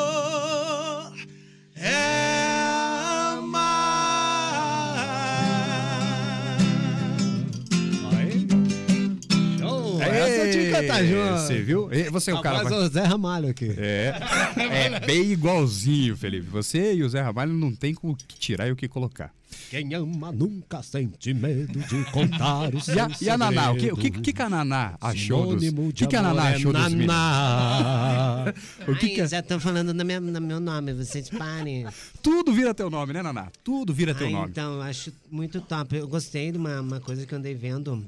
[10.81, 11.39] Cantar junto.
[11.41, 11.89] Você viu?
[12.11, 12.63] Você é o cara.
[12.63, 13.73] Mas o Zé Ramalho aqui.
[13.77, 14.13] É,
[14.57, 16.47] é bem igualzinho, Felipe.
[16.49, 19.31] Você e o Zé Ramalho não tem o que tirar e o que colocar.
[19.69, 23.71] Quem ama nunca sente medo de contar os E a, seus e a Naná?
[23.71, 25.63] O que, o que, que, que a Naná achou dos...
[25.67, 28.53] O que, que a Naná é achou dos naná.
[28.87, 31.85] O que Ai, que é- já estão falando no meu, no meu nome, vocês parem.
[32.21, 33.47] Tudo vira teu nome, né, Naná?
[33.63, 34.49] Tudo vira teu Ah, nome.
[34.51, 35.95] Então, eu acho muito top.
[35.95, 38.05] Eu gostei de uma, uma coisa que eu andei vendo.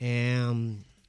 [0.00, 0.38] É,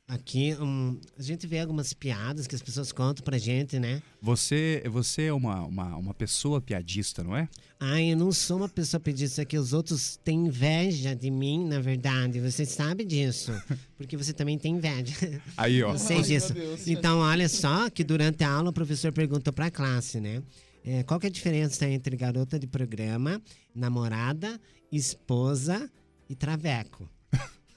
[0.08, 4.02] aqui, um, a gente vê algumas piadas que as pessoas contam pra gente, né?
[4.22, 7.50] Você, você é uma, uma, uma pessoa piadista, não é?
[7.80, 11.80] Ai, eu não sou uma pessoa pedista que os outros têm inveja de mim, na
[11.80, 12.40] verdade.
[12.40, 13.52] Você sabe disso.
[13.98, 15.42] Porque você também tem inveja.
[15.58, 15.94] Aí, ó.
[15.94, 16.54] Eu sei disso.
[16.88, 20.42] Então, olha só que durante a aula o professor perguntou pra classe, né?
[20.86, 23.42] É, qual que é a diferença entre garota de programa,
[23.76, 25.92] namorada, esposa
[26.30, 27.10] e traveco?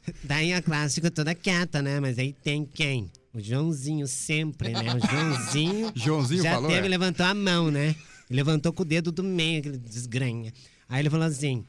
[0.25, 2.01] Daí a clássica toda quieta, né?
[2.01, 3.11] Mas aí tem quem?
[3.33, 4.95] O Joãozinho sempre, né?
[4.95, 5.93] O Joãozinho.
[5.97, 6.89] Joãozinho já falou, teve, é.
[6.89, 7.95] levantou a mão, né?
[8.29, 10.53] Ele levantou com o dedo do meio, aquele desgranha.
[10.89, 11.65] Aí ele falou assim: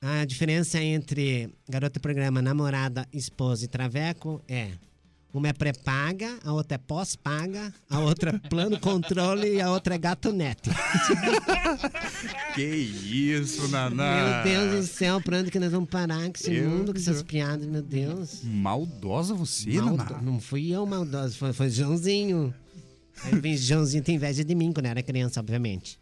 [0.00, 4.70] a diferença entre garota programa, namorada, esposa e traveco é.
[5.38, 9.94] Uma é pré-paga, a outra é pós-paga, a outra é plano controle e a outra
[9.94, 10.60] é gato net.
[12.54, 14.42] Que isso, Meu Naná.
[14.42, 17.22] Deus do céu, pra onde que nós vamos parar com esse Eu- mundo, com essas
[17.22, 18.42] piadas, meu Deus.
[18.42, 20.20] Maldosa você, Maldo- Naná.
[20.22, 22.52] Não fui eu maldoso, foi, foi Joãozinho.
[23.24, 25.98] Aí vem Joãozinho tem inveja de mim quando eu era criança, obviamente.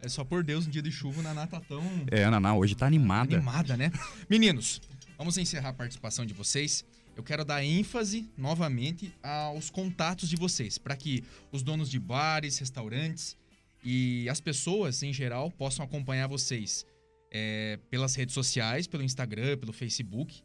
[0.00, 2.54] É só por Deus, um dia de chuva, o Naná tá tão É, a Naná
[2.54, 3.34] hoje tá animada.
[3.36, 3.90] animada, né?
[4.30, 4.80] Meninos,
[5.18, 6.84] vamos encerrar a participação de vocês.
[7.16, 12.58] Eu quero dar ênfase novamente aos contatos de vocês, para que os donos de bares,
[12.58, 13.36] restaurantes
[13.82, 16.84] e as pessoas em geral possam acompanhar vocês
[17.32, 20.42] é, pelas redes sociais, pelo Instagram, pelo Facebook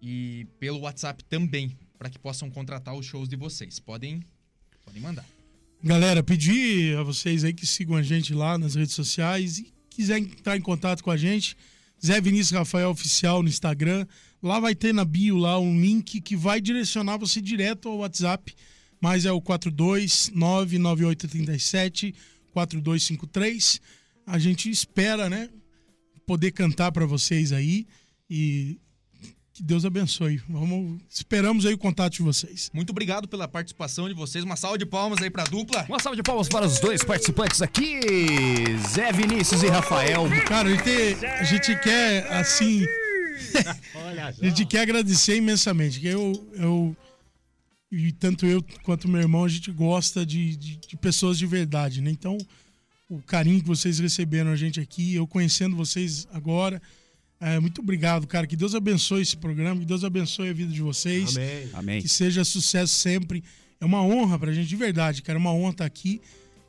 [0.00, 3.78] e pelo WhatsApp também, para que possam contratar os shows de vocês.
[3.78, 4.22] Podem,
[4.84, 5.26] podem mandar.
[5.82, 10.18] Galera, pedir a vocês aí que sigam a gente lá nas redes sociais e quiser
[10.18, 11.56] entrar em contato com a gente,
[12.04, 14.06] Zé Vinícius Rafael Oficial no Instagram.
[14.42, 18.54] Lá vai ter na bio lá um link que vai direcionar você direto ao WhatsApp,
[19.00, 22.14] mas é o 4299837
[22.52, 23.80] 4253.
[24.26, 25.50] A gente espera, né,
[26.26, 27.86] poder cantar para vocês aí
[28.28, 28.80] e
[29.56, 30.36] que Deus abençoe.
[30.46, 32.70] Vamos, esperamos aí o contato de vocês.
[32.74, 34.44] Muito obrigado pela participação de vocês.
[34.44, 35.86] Uma salva de palmas aí pra dupla.
[35.88, 38.00] Uma salva de palmas para os dois participantes aqui,
[38.86, 40.24] Zé Vinícius e Rafael.
[40.46, 42.84] Cara, a gente, a gente quer, assim.
[44.42, 46.00] a gente quer agradecer imensamente.
[46.00, 46.94] Que eu, eu.
[47.90, 52.02] E tanto eu quanto meu irmão, a gente gosta de, de, de pessoas de verdade,
[52.02, 52.10] né?
[52.10, 52.36] Então,
[53.08, 56.82] o carinho que vocês receberam a gente aqui, eu conhecendo vocês agora.
[57.40, 58.46] É, muito obrigado, cara.
[58.46, 61.36] Que Deus abençoe esse programa, que Deus abençoe a vida de vocês.
[61.36, 61.70] Amém.
[61.72, 62.02] Amém.
[62.02, 63.42] Que seja sucesso sempre.
[63.80, 65.38] É uma honra pra gente, de verdade, cara.
[65.38, 66.20] É uma honra estar aqui.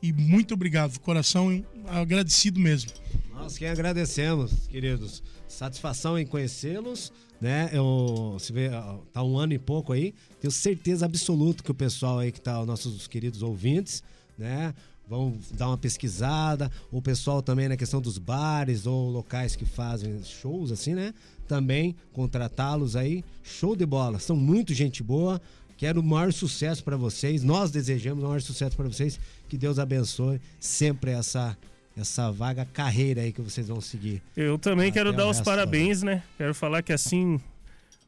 [0.02, 2.90] E muito obrigado, coração agradecido mesmo.
[3.32, 5.22] Nós que agradecemos, queridos.
[5.48, 7.70] Satisfação em conhecê-los, né?
[7.72, 8.68] Eu, se vê,
[9.12, 10.14] tá um ano e pouco aí.
[10.40, 14.02] Tenho certeza absoluta que o pessoal aí que tá, os nossos queridos ouvintes,
[14.36, 14.74] né?
[15.08, 16.70] Vão dar uma pesquisada.
[16.92, 21.14] O pessoal também na questão dos bares ou locais que fazem shows, assim, né?
[21.46, 23.24] Também contratá-los aí.
[23.42, 24.18] Show de bola.
[24.18, 25.40] São muito gente boa.
[25.78, 27.42] Quero o maior sucesso para vocês.
[27.42, 29.18] Nós desejamos o maior sucesso para vocês.
[29.48, 31.56] Que Deus abençoe sempre essa
[31.96, 34.22] essa vaga carreira aí que vocês vão seguir.
[34.36, 36.22] Eu também quero dar os parabéns, né?
[36.36, 37.40] Quero falar que assim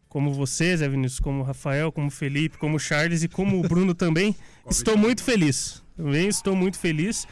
[0.09, 3.59] como você, Zé Vinícius, como o Rafael, como o Felipe, como o Charles e como
[3.59, 4.35] o Bruno também,
[4.69, 5.83] estou muito feliz.
[6.03, 7.27] Também estou muito feliz.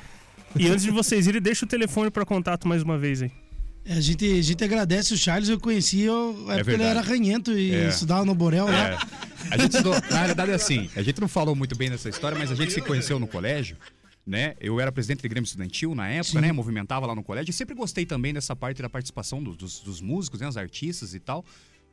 [0.57, 3.31] E antes de vocês irem, deixa o telefone para contato mais uma vez aí.
[3.85, 6.91] É, A gente, a gente agradece o Charles, eu conheci eu, é porque ele verdade.
[6.91, 7.89] era ranhento e É.
[7.89, 8.89] estudava no Borel lá.
[8.91, 8.99] É.
[9.51, 12.39] A gente estudou, na realidade é assim, a gente não falou muito bem dessa história,
[12.39, 13.77] mas a gente se conheceu no colégio,
[14.27, 14.55] né?
[14.61, 16.53] Eu era presidente do Grêmio Estudantil na época, né?
[16.53, 17.51] Movimentava lá no colégio.
[17.51, 20.49] E sempre gostei também dessa parte da participação do- dos, dos músicos, né?
[20.49, 21.43] Os artistas e tal.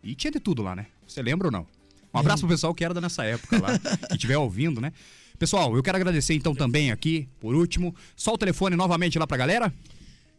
[0.03, 0.87] E tinha de tudo lá, né?
[1.07, 1.65] Você lembra ou não?
[2.13, 4.91] Um abraço pro pessoal que era da nessa época lá, que estiver ouvindo, né?
[5.37, 9.37] Pessoal, eu quero agradecer então também aqui, por último, só o telefone novamente lá pra
[9.37, 9.71] galera.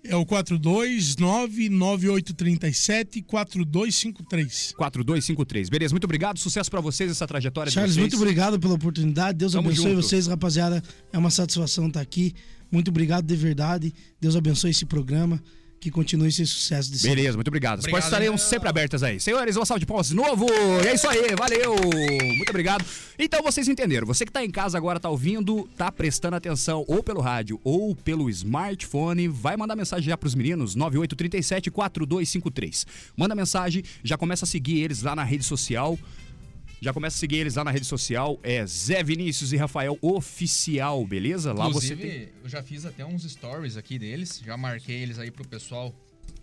[0.04, 4.72] É o 4299837 4253.
[4.76, 5.68] 4253.
[5.68, 6.38] Beleza, muito obrigado.
[6.38, 8.12] Sucesso pra vocês essa trajetória Charles, de vocês.
[8.12, 9.38] muito obrigado pela oportunidade.
[9.38, 10.02] Deus Tamo abençoe junto.
[10.02, 10.82] vocês, rapaziada.
[11.12, 12.32] É uma satisfação estar aqui.
[12.70, 13.92] Muito obrigado de verdade.
[14.20, 15.42] Deus abençoe esse programa.
[15.86, 17.14] Que continue esse sucesso de sempre.
[17.14, 17.78] Beleza, muito obrigado.
[17.78, 18.38] As portas estarão hein?
[18.38, 19.20] sempre abertas aí.
[19.20, 20.44] Senhores, uma salva de palmas de novo.
[20.82, 21.76] E é isso aí, valeu.
[21.76, 22.84] Muito obrigado.
[23.16, 24.04] Então vocês entenderam.
[24.04, 27.94] Você que tá em casa agora, tá ouvindo, tá prestando atenção ou pelo rádio ou
[27.94, 32.84] pelo smartphone, vai mandar mensagem já pros meninos, 9837 4253.
[33.16, 35.96] Manda mensagem, já começa a seguir eles lá na rede social.
[36.80, 41.04] Já começa a seguir eles lá na rede social, é Zé Vinícius e Rafael Oficial,
[41.06, 41.52] beleza?
[41.52, 42.28] Lá você Inclusive, tem.
[42.42, 45.94] eu já fiz até uns stories aqui deles, já marquei eles aí pro pessoal,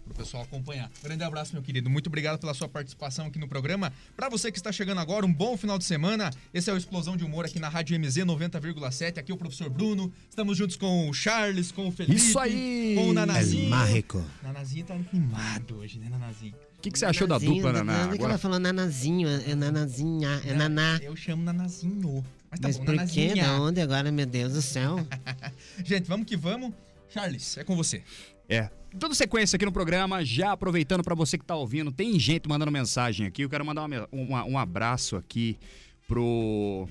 [0.04, 0.90] pro pessoal acompanhar.
[1.04, 1.88] Grande abraço, meu querido.
[1.90, 3.94] Muito obrigado pela sua participação aqui no programa.
[4.18, 6.32] Pra você que está chegando agora, um bom final de semana.
[6.52, 9.20] Esse é o Explosão de Humor aqui na Rádio MZ 90,7.
[9.20, 10.12] Aqui é o professor Bruno.
[10.30, 12.96] Estamos juntos com o Charles, com o Felipe, Isso aí!
[12.98, 13.70] com o Nanazinho.
[13.70, 14.26] Mágico.
[14.42, 16.56] Nanazinho tá animado hoje, né, Nanazinho?
[16.84, 17.94] O que, que você achou da dupla, Naná?
[17.94, 21.00] da- que Agora ela falou nanazinho, é é nanazinha, é naná.
[21.02, 22.26] Eu chamo Nanazinho.
[22.52, 23.34] Mas tá Mas bom, por quê?
[23.36, 24.98] Da onde agora, meu Deus do céu?
[25.82, 26.74] Gente, vamos que vamos.
[27.10, 28.04] Charles, é com você.
[28.50, 28.70] É.
[29.00, 32.70] Toda sequência aqui no programa, já aproveitando pra você que tá ouvindo, tem gente mandando
[32.72, 33.44] mensagem aqui.
[33.44, 35.58] Eu quero mandar uma- uma- um abraço aqui
[36.08, 36.88] pro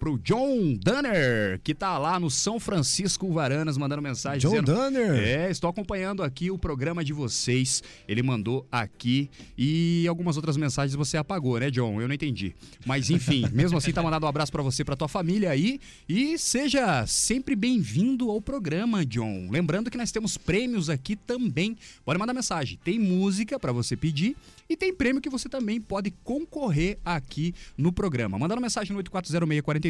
[0.00, 4.74] pro John Dunner, que tá lá no São Francisco Varanas, mandando mensagem John dizendo...
[4.74, 5.12] Dunner.
[5.12, 7.82] É, estou acompanhando aqui o programa de vocês.
[8.08, 9.28] Ele mandou aqui
[9.58, 12.00] e algumas outras mensagens você apagou, né, John?
[12.00, 12.54] Eu não entendi.
[12.86, 15.78] Mas enfim, mesmo assim tá mandando um abraço pra você, pra tua família aí
[16.08, 19.48] e seja sempre bem-vindo ao programa, John.
[19.50, 21.76] Lembrando que nós temos prêmios aqui também.
[22.06, 22.78] Pode mandar mensagem.
[22.82, 24.34] Tem música pra você pedir
[24.66, 28.38] e tem prêmio que você também pode concorrer aqui no programa.
[28.38, 28.98] Mandando mensagem no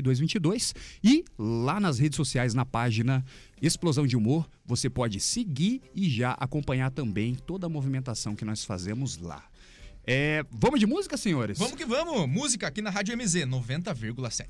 [0.03, 3.25] 8406-4222 e lá nas redes sociais, na página
[3.61, 8.65] Explosão de Humor, você pode seguir e já acompanhar também toda a movimentação que nós
[8.65, 9.45] fazemos lá.
[10.07, 11.59] É, vamos de música, senhores?
[11.59, 12.29] Vamos que vamos!
[12.29, 14.47] Música aqui na Rádio MZ 90,7.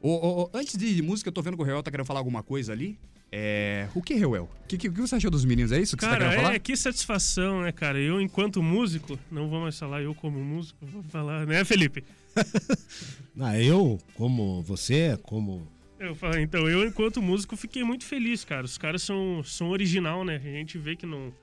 [0.00, 2.20] Ô, ô, ô, antes de música, eu tô vendo que o Reuel tá querendo falar
[2.20, 2.98] alguma coisa ali.
[3.32, 4.48] É, o que, Reuel?
[4.62, 5.72] O que, que, que você achou dos meninos?
[5.72, 6.54] É isso que você tá Cara, querendo falar?
[6.54, 7.98] é que satisfação, né, cara?
[7.98, 12.04] Eu, enquanto músico, não vou mais falar eu como músico, vou falar, né, Felipe?
[13.40, 15.66] Ah, eu, como você, como.
[15.98, 18.64] Eu então, eu, enquanto músico, fiquei muito feliz, cara.
[18.64, 20.36] Os caras são, são original, né?
[20.36, 21.34] A gente vê que não,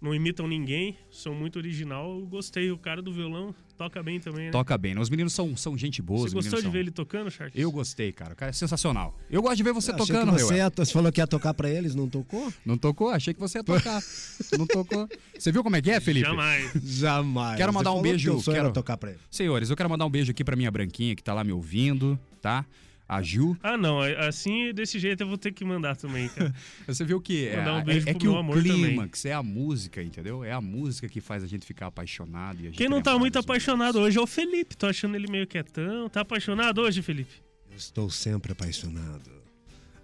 [0.00, 2.18] não imitam ninguém, são muito original.
[2.20, 2.70] Eu gostei.
[2.70, 4.50] O cara do violão toca bem também, né?
[4.50, 5.00] Toca bem, né?
[5.00, 6.20] Os meninos são, são gente boa.
[6.20, 7.54] Você os gostou de são- ver ele tocando, Charles?
[7.56, 8.32] Eu gostei, cara.
[8.32, 9.18] O cara é sensacional.
[9.30, 11.52] Eu gosto de ver você Achei tocando, que você, ia- você falou que ia tocar
[11.54, 12.52] pra eles, não tocou?
[12.64, 13.10] Não tocou?
[13.10, 14.00] Achei que você ia tocar.
[14.58, 15.08] não tocou.
[15.38, 16.26] Você viu como é que é, Felipe?
[16.28, 16.72] Jamais.
[16.84, 17.56] Jamais.
[17.56, 19.22] Quero Você mandar um falou beijo, Que o sonho quero- tocar pra eles.
[19.30, 22.18] Senhores, eu quero mandar um beijo aqui pra minha branquinha que tá lá me ouvindo,
[22.42, 22.64] tá?
[23.10, 23.56] A Ju.
[23.60, 24.00] Ah, não.
[24.00, 26.54] Assim, desse jeito eu vou ter que mandar também, cara.
[26.86, 28.72] Você viu que é, Mandar um beijo é, é pro que meu o amor também.
[28.72, 30.44] clímax é a música, entendeu?
[30.44, 32.58] É a música que faz a gente ficar apaixonado.
[32.60, 34.76] E a gente Quem não tá muito apaixonado hoje é o Felipe.
[34.76, 36.08] Tô achando ele meio quietão.
[36.08, 37.32] Tá apaixonado hoje, Felipe?
[37.68, 39.28] Eu estou sempre apaixonado.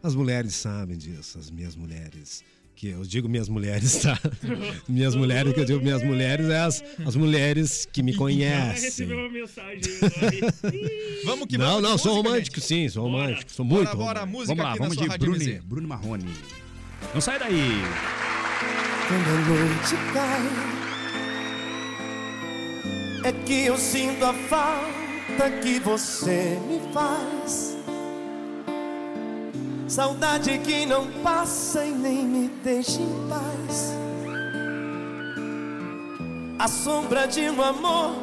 [0.02, 2.42] As mulheres sabem disso, as minhas mulheres.
[2.76, 4.18] Que eu digo minhas mulheres, tá?
[4.86, 8.84] minhas mulheres, que eu digo minhas mulheres, é as, as mulheres que me Vai conhecem.
[8.84, 9.80] receber uma mensagem.
[11.24, 11.82] Vamos que Não, vamos.
[11.82, 12.66] não, de sou música, romântico, gente.
[12.68, 13.22] sim, sou Bora.
[13.24, 13.50] romântico.
[13.52, 14.38] Sou muito Bora, bora, romântico.
[14.38, 15.60] música Vamos lá, aqui vamos de Bruno, MZ.
[15.64, 16.24] Bruno Marrone.
[17.14, 17.80] Não sai daí.
[19.08, 20.46] Quando a noite cai,
[23.30, 27.75] é que eu sinto a falta que você me faz.
[29.88, 33.94] Saudade que não passa e nem me deixa em paz.
[36.58, 38.16] A sombra de um amor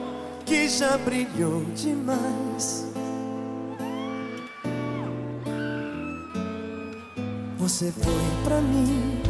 [0.45, 2.85] que já brilhou demais.
[7.57, 9.21] Você foi pra mim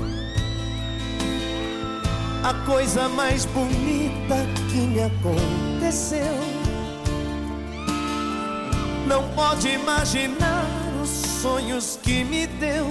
[2.43, 4.37] a coisa mais bonita
[4.71, 6.19] que me aconteceu.
[9.07, 10.82] Não pode imaginar
[11.43, 12.89] sonhos que me deu.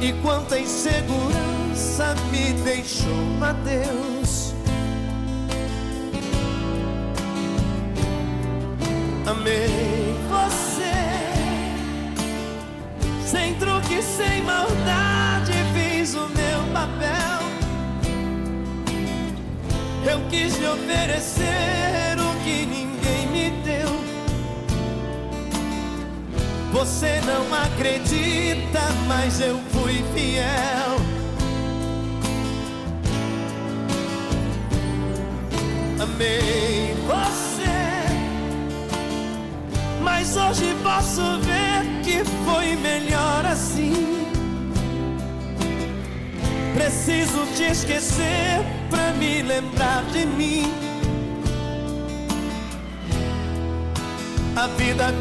[0.00, 4.54] E quanta insegurança me deixou, adeus.
[9.26, 10.88] Amei você.
[13.26, 17.40] Sem truque, sem maldade, fiz o meu papel.
[20.10, 22.87] Eu quis lhe oferecer o que ninguém
[26.78, 30.96] Você não acredita, mas eu fui fiel.
[36.00, 37.64] Amei você.
[40.04, 44.28] Mas hoje posso ver que foi melhor assim.
[46.74, 50.72] Preciso te esquecer pra me lembrar de mim.
[54.54, 55.12] A vida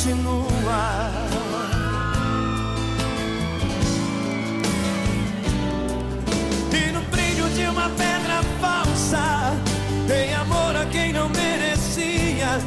[0.00, 1.10] continua.
[6.72, 9.54] E no brilho de uma pedra falsa,
[10.06, 12.60] dei amor a quem não merecia.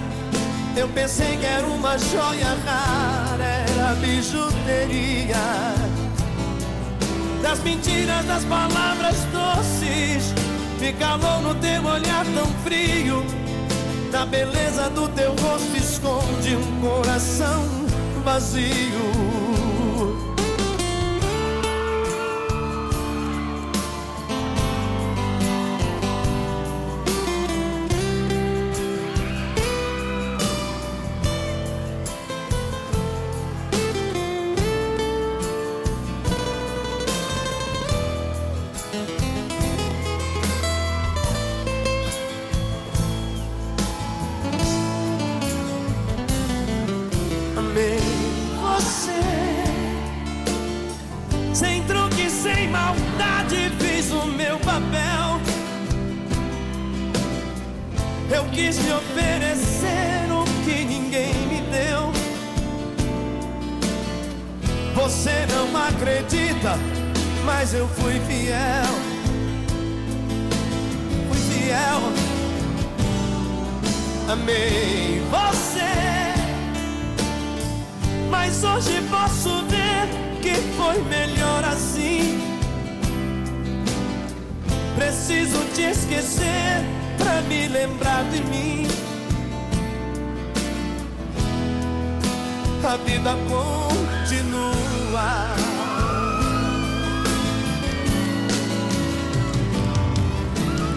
[0.76, 5.36] Eu pensei que era uma joia rara, era bijuteria.
[7.42, 10.34] Das mentiras, das palavras doces,
[10.80, 13.43] me calou no teu olhar tão frio.
[14.14, 17.64] Da beleza do teu rosto esconde um coração
[18.24, 19.43] vazio.
[58.54, 62.12] quis me oferecer o que ninguém me deu.
[64.96, 66.78] Você não acredita,
[67.46, 68.94] mas eu fui fiel.
[71.28, 72.02] Fui fiel.
[74.32, 76.34] Amei você,
[78.30, 80.08] mas hoje posso ver
[80.42, 82.40] que foi melhor assim.
[84.96, 87.03] Preciso te esquecer
[87.42, 88.88] me lembrar de mim.
[92.86, 94.84] A vida continua.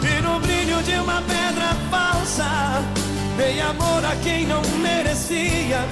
[0.02, 2.82] E no brilho de uma pedra falsa,
[3.36, 5.84] dei amor a quem não merecia.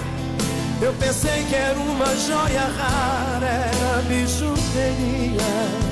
[0.83, 5.84] Eu pensei que era uma joia rara, era bijuteria.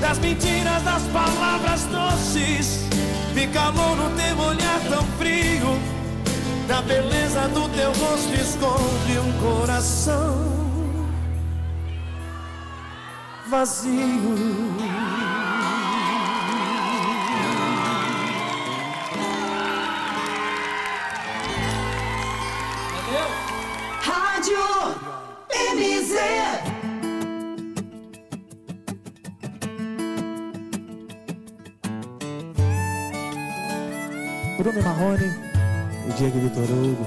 [0.00, 2.84] Das mentiras, das palavras doces,
[3.34, 5.78] vi calor no teu olhar tão frio.
[6.68, 10.56] Na beleza do teu rosto esconde um coração
[13.48, 14.76] vazio.
[24.02, 24.56] Rádio
[25.50, 26.75] MZ.
[34.66, 35.32] Bruno Marrone
[36.08, 37.06] e Diego Vitor Hugo.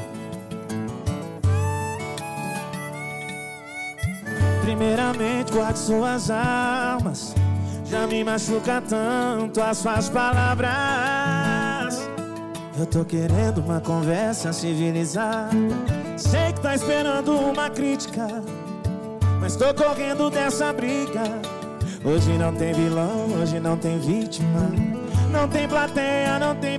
[4.61, 7.35] Primeiramente, guarde suas almas.
[7.83, 10.69] Já me machuca tanto as suas palavras.
[12.79, 15.49] Eu tô querendo uma conversa civilizada.
[16.15, 18.25] Sei que tá esperando uma crítica,
[19.41, 21.23] mas tô correndo dessa briga.
[22.05, 24.71] Hoje não tem vilão, hoje não tem vítima.
[25.31, 26.78] Não tem plateia, não tem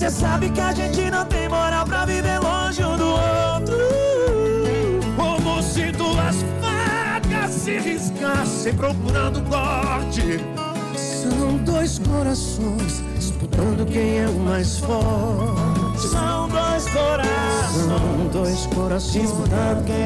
[0.00, 3.76] Cê sabe que a gente não tem moral pra viver longe um do outro.
[5.14, 10.42] Como se duas facas se riscassem procurando corte.
[10.96, 16.08] São dois corações disputando quem é o mais forte.
[16.08, 17.84] São dois corações.
[17.84, 19.98] São dois corações disputando quem é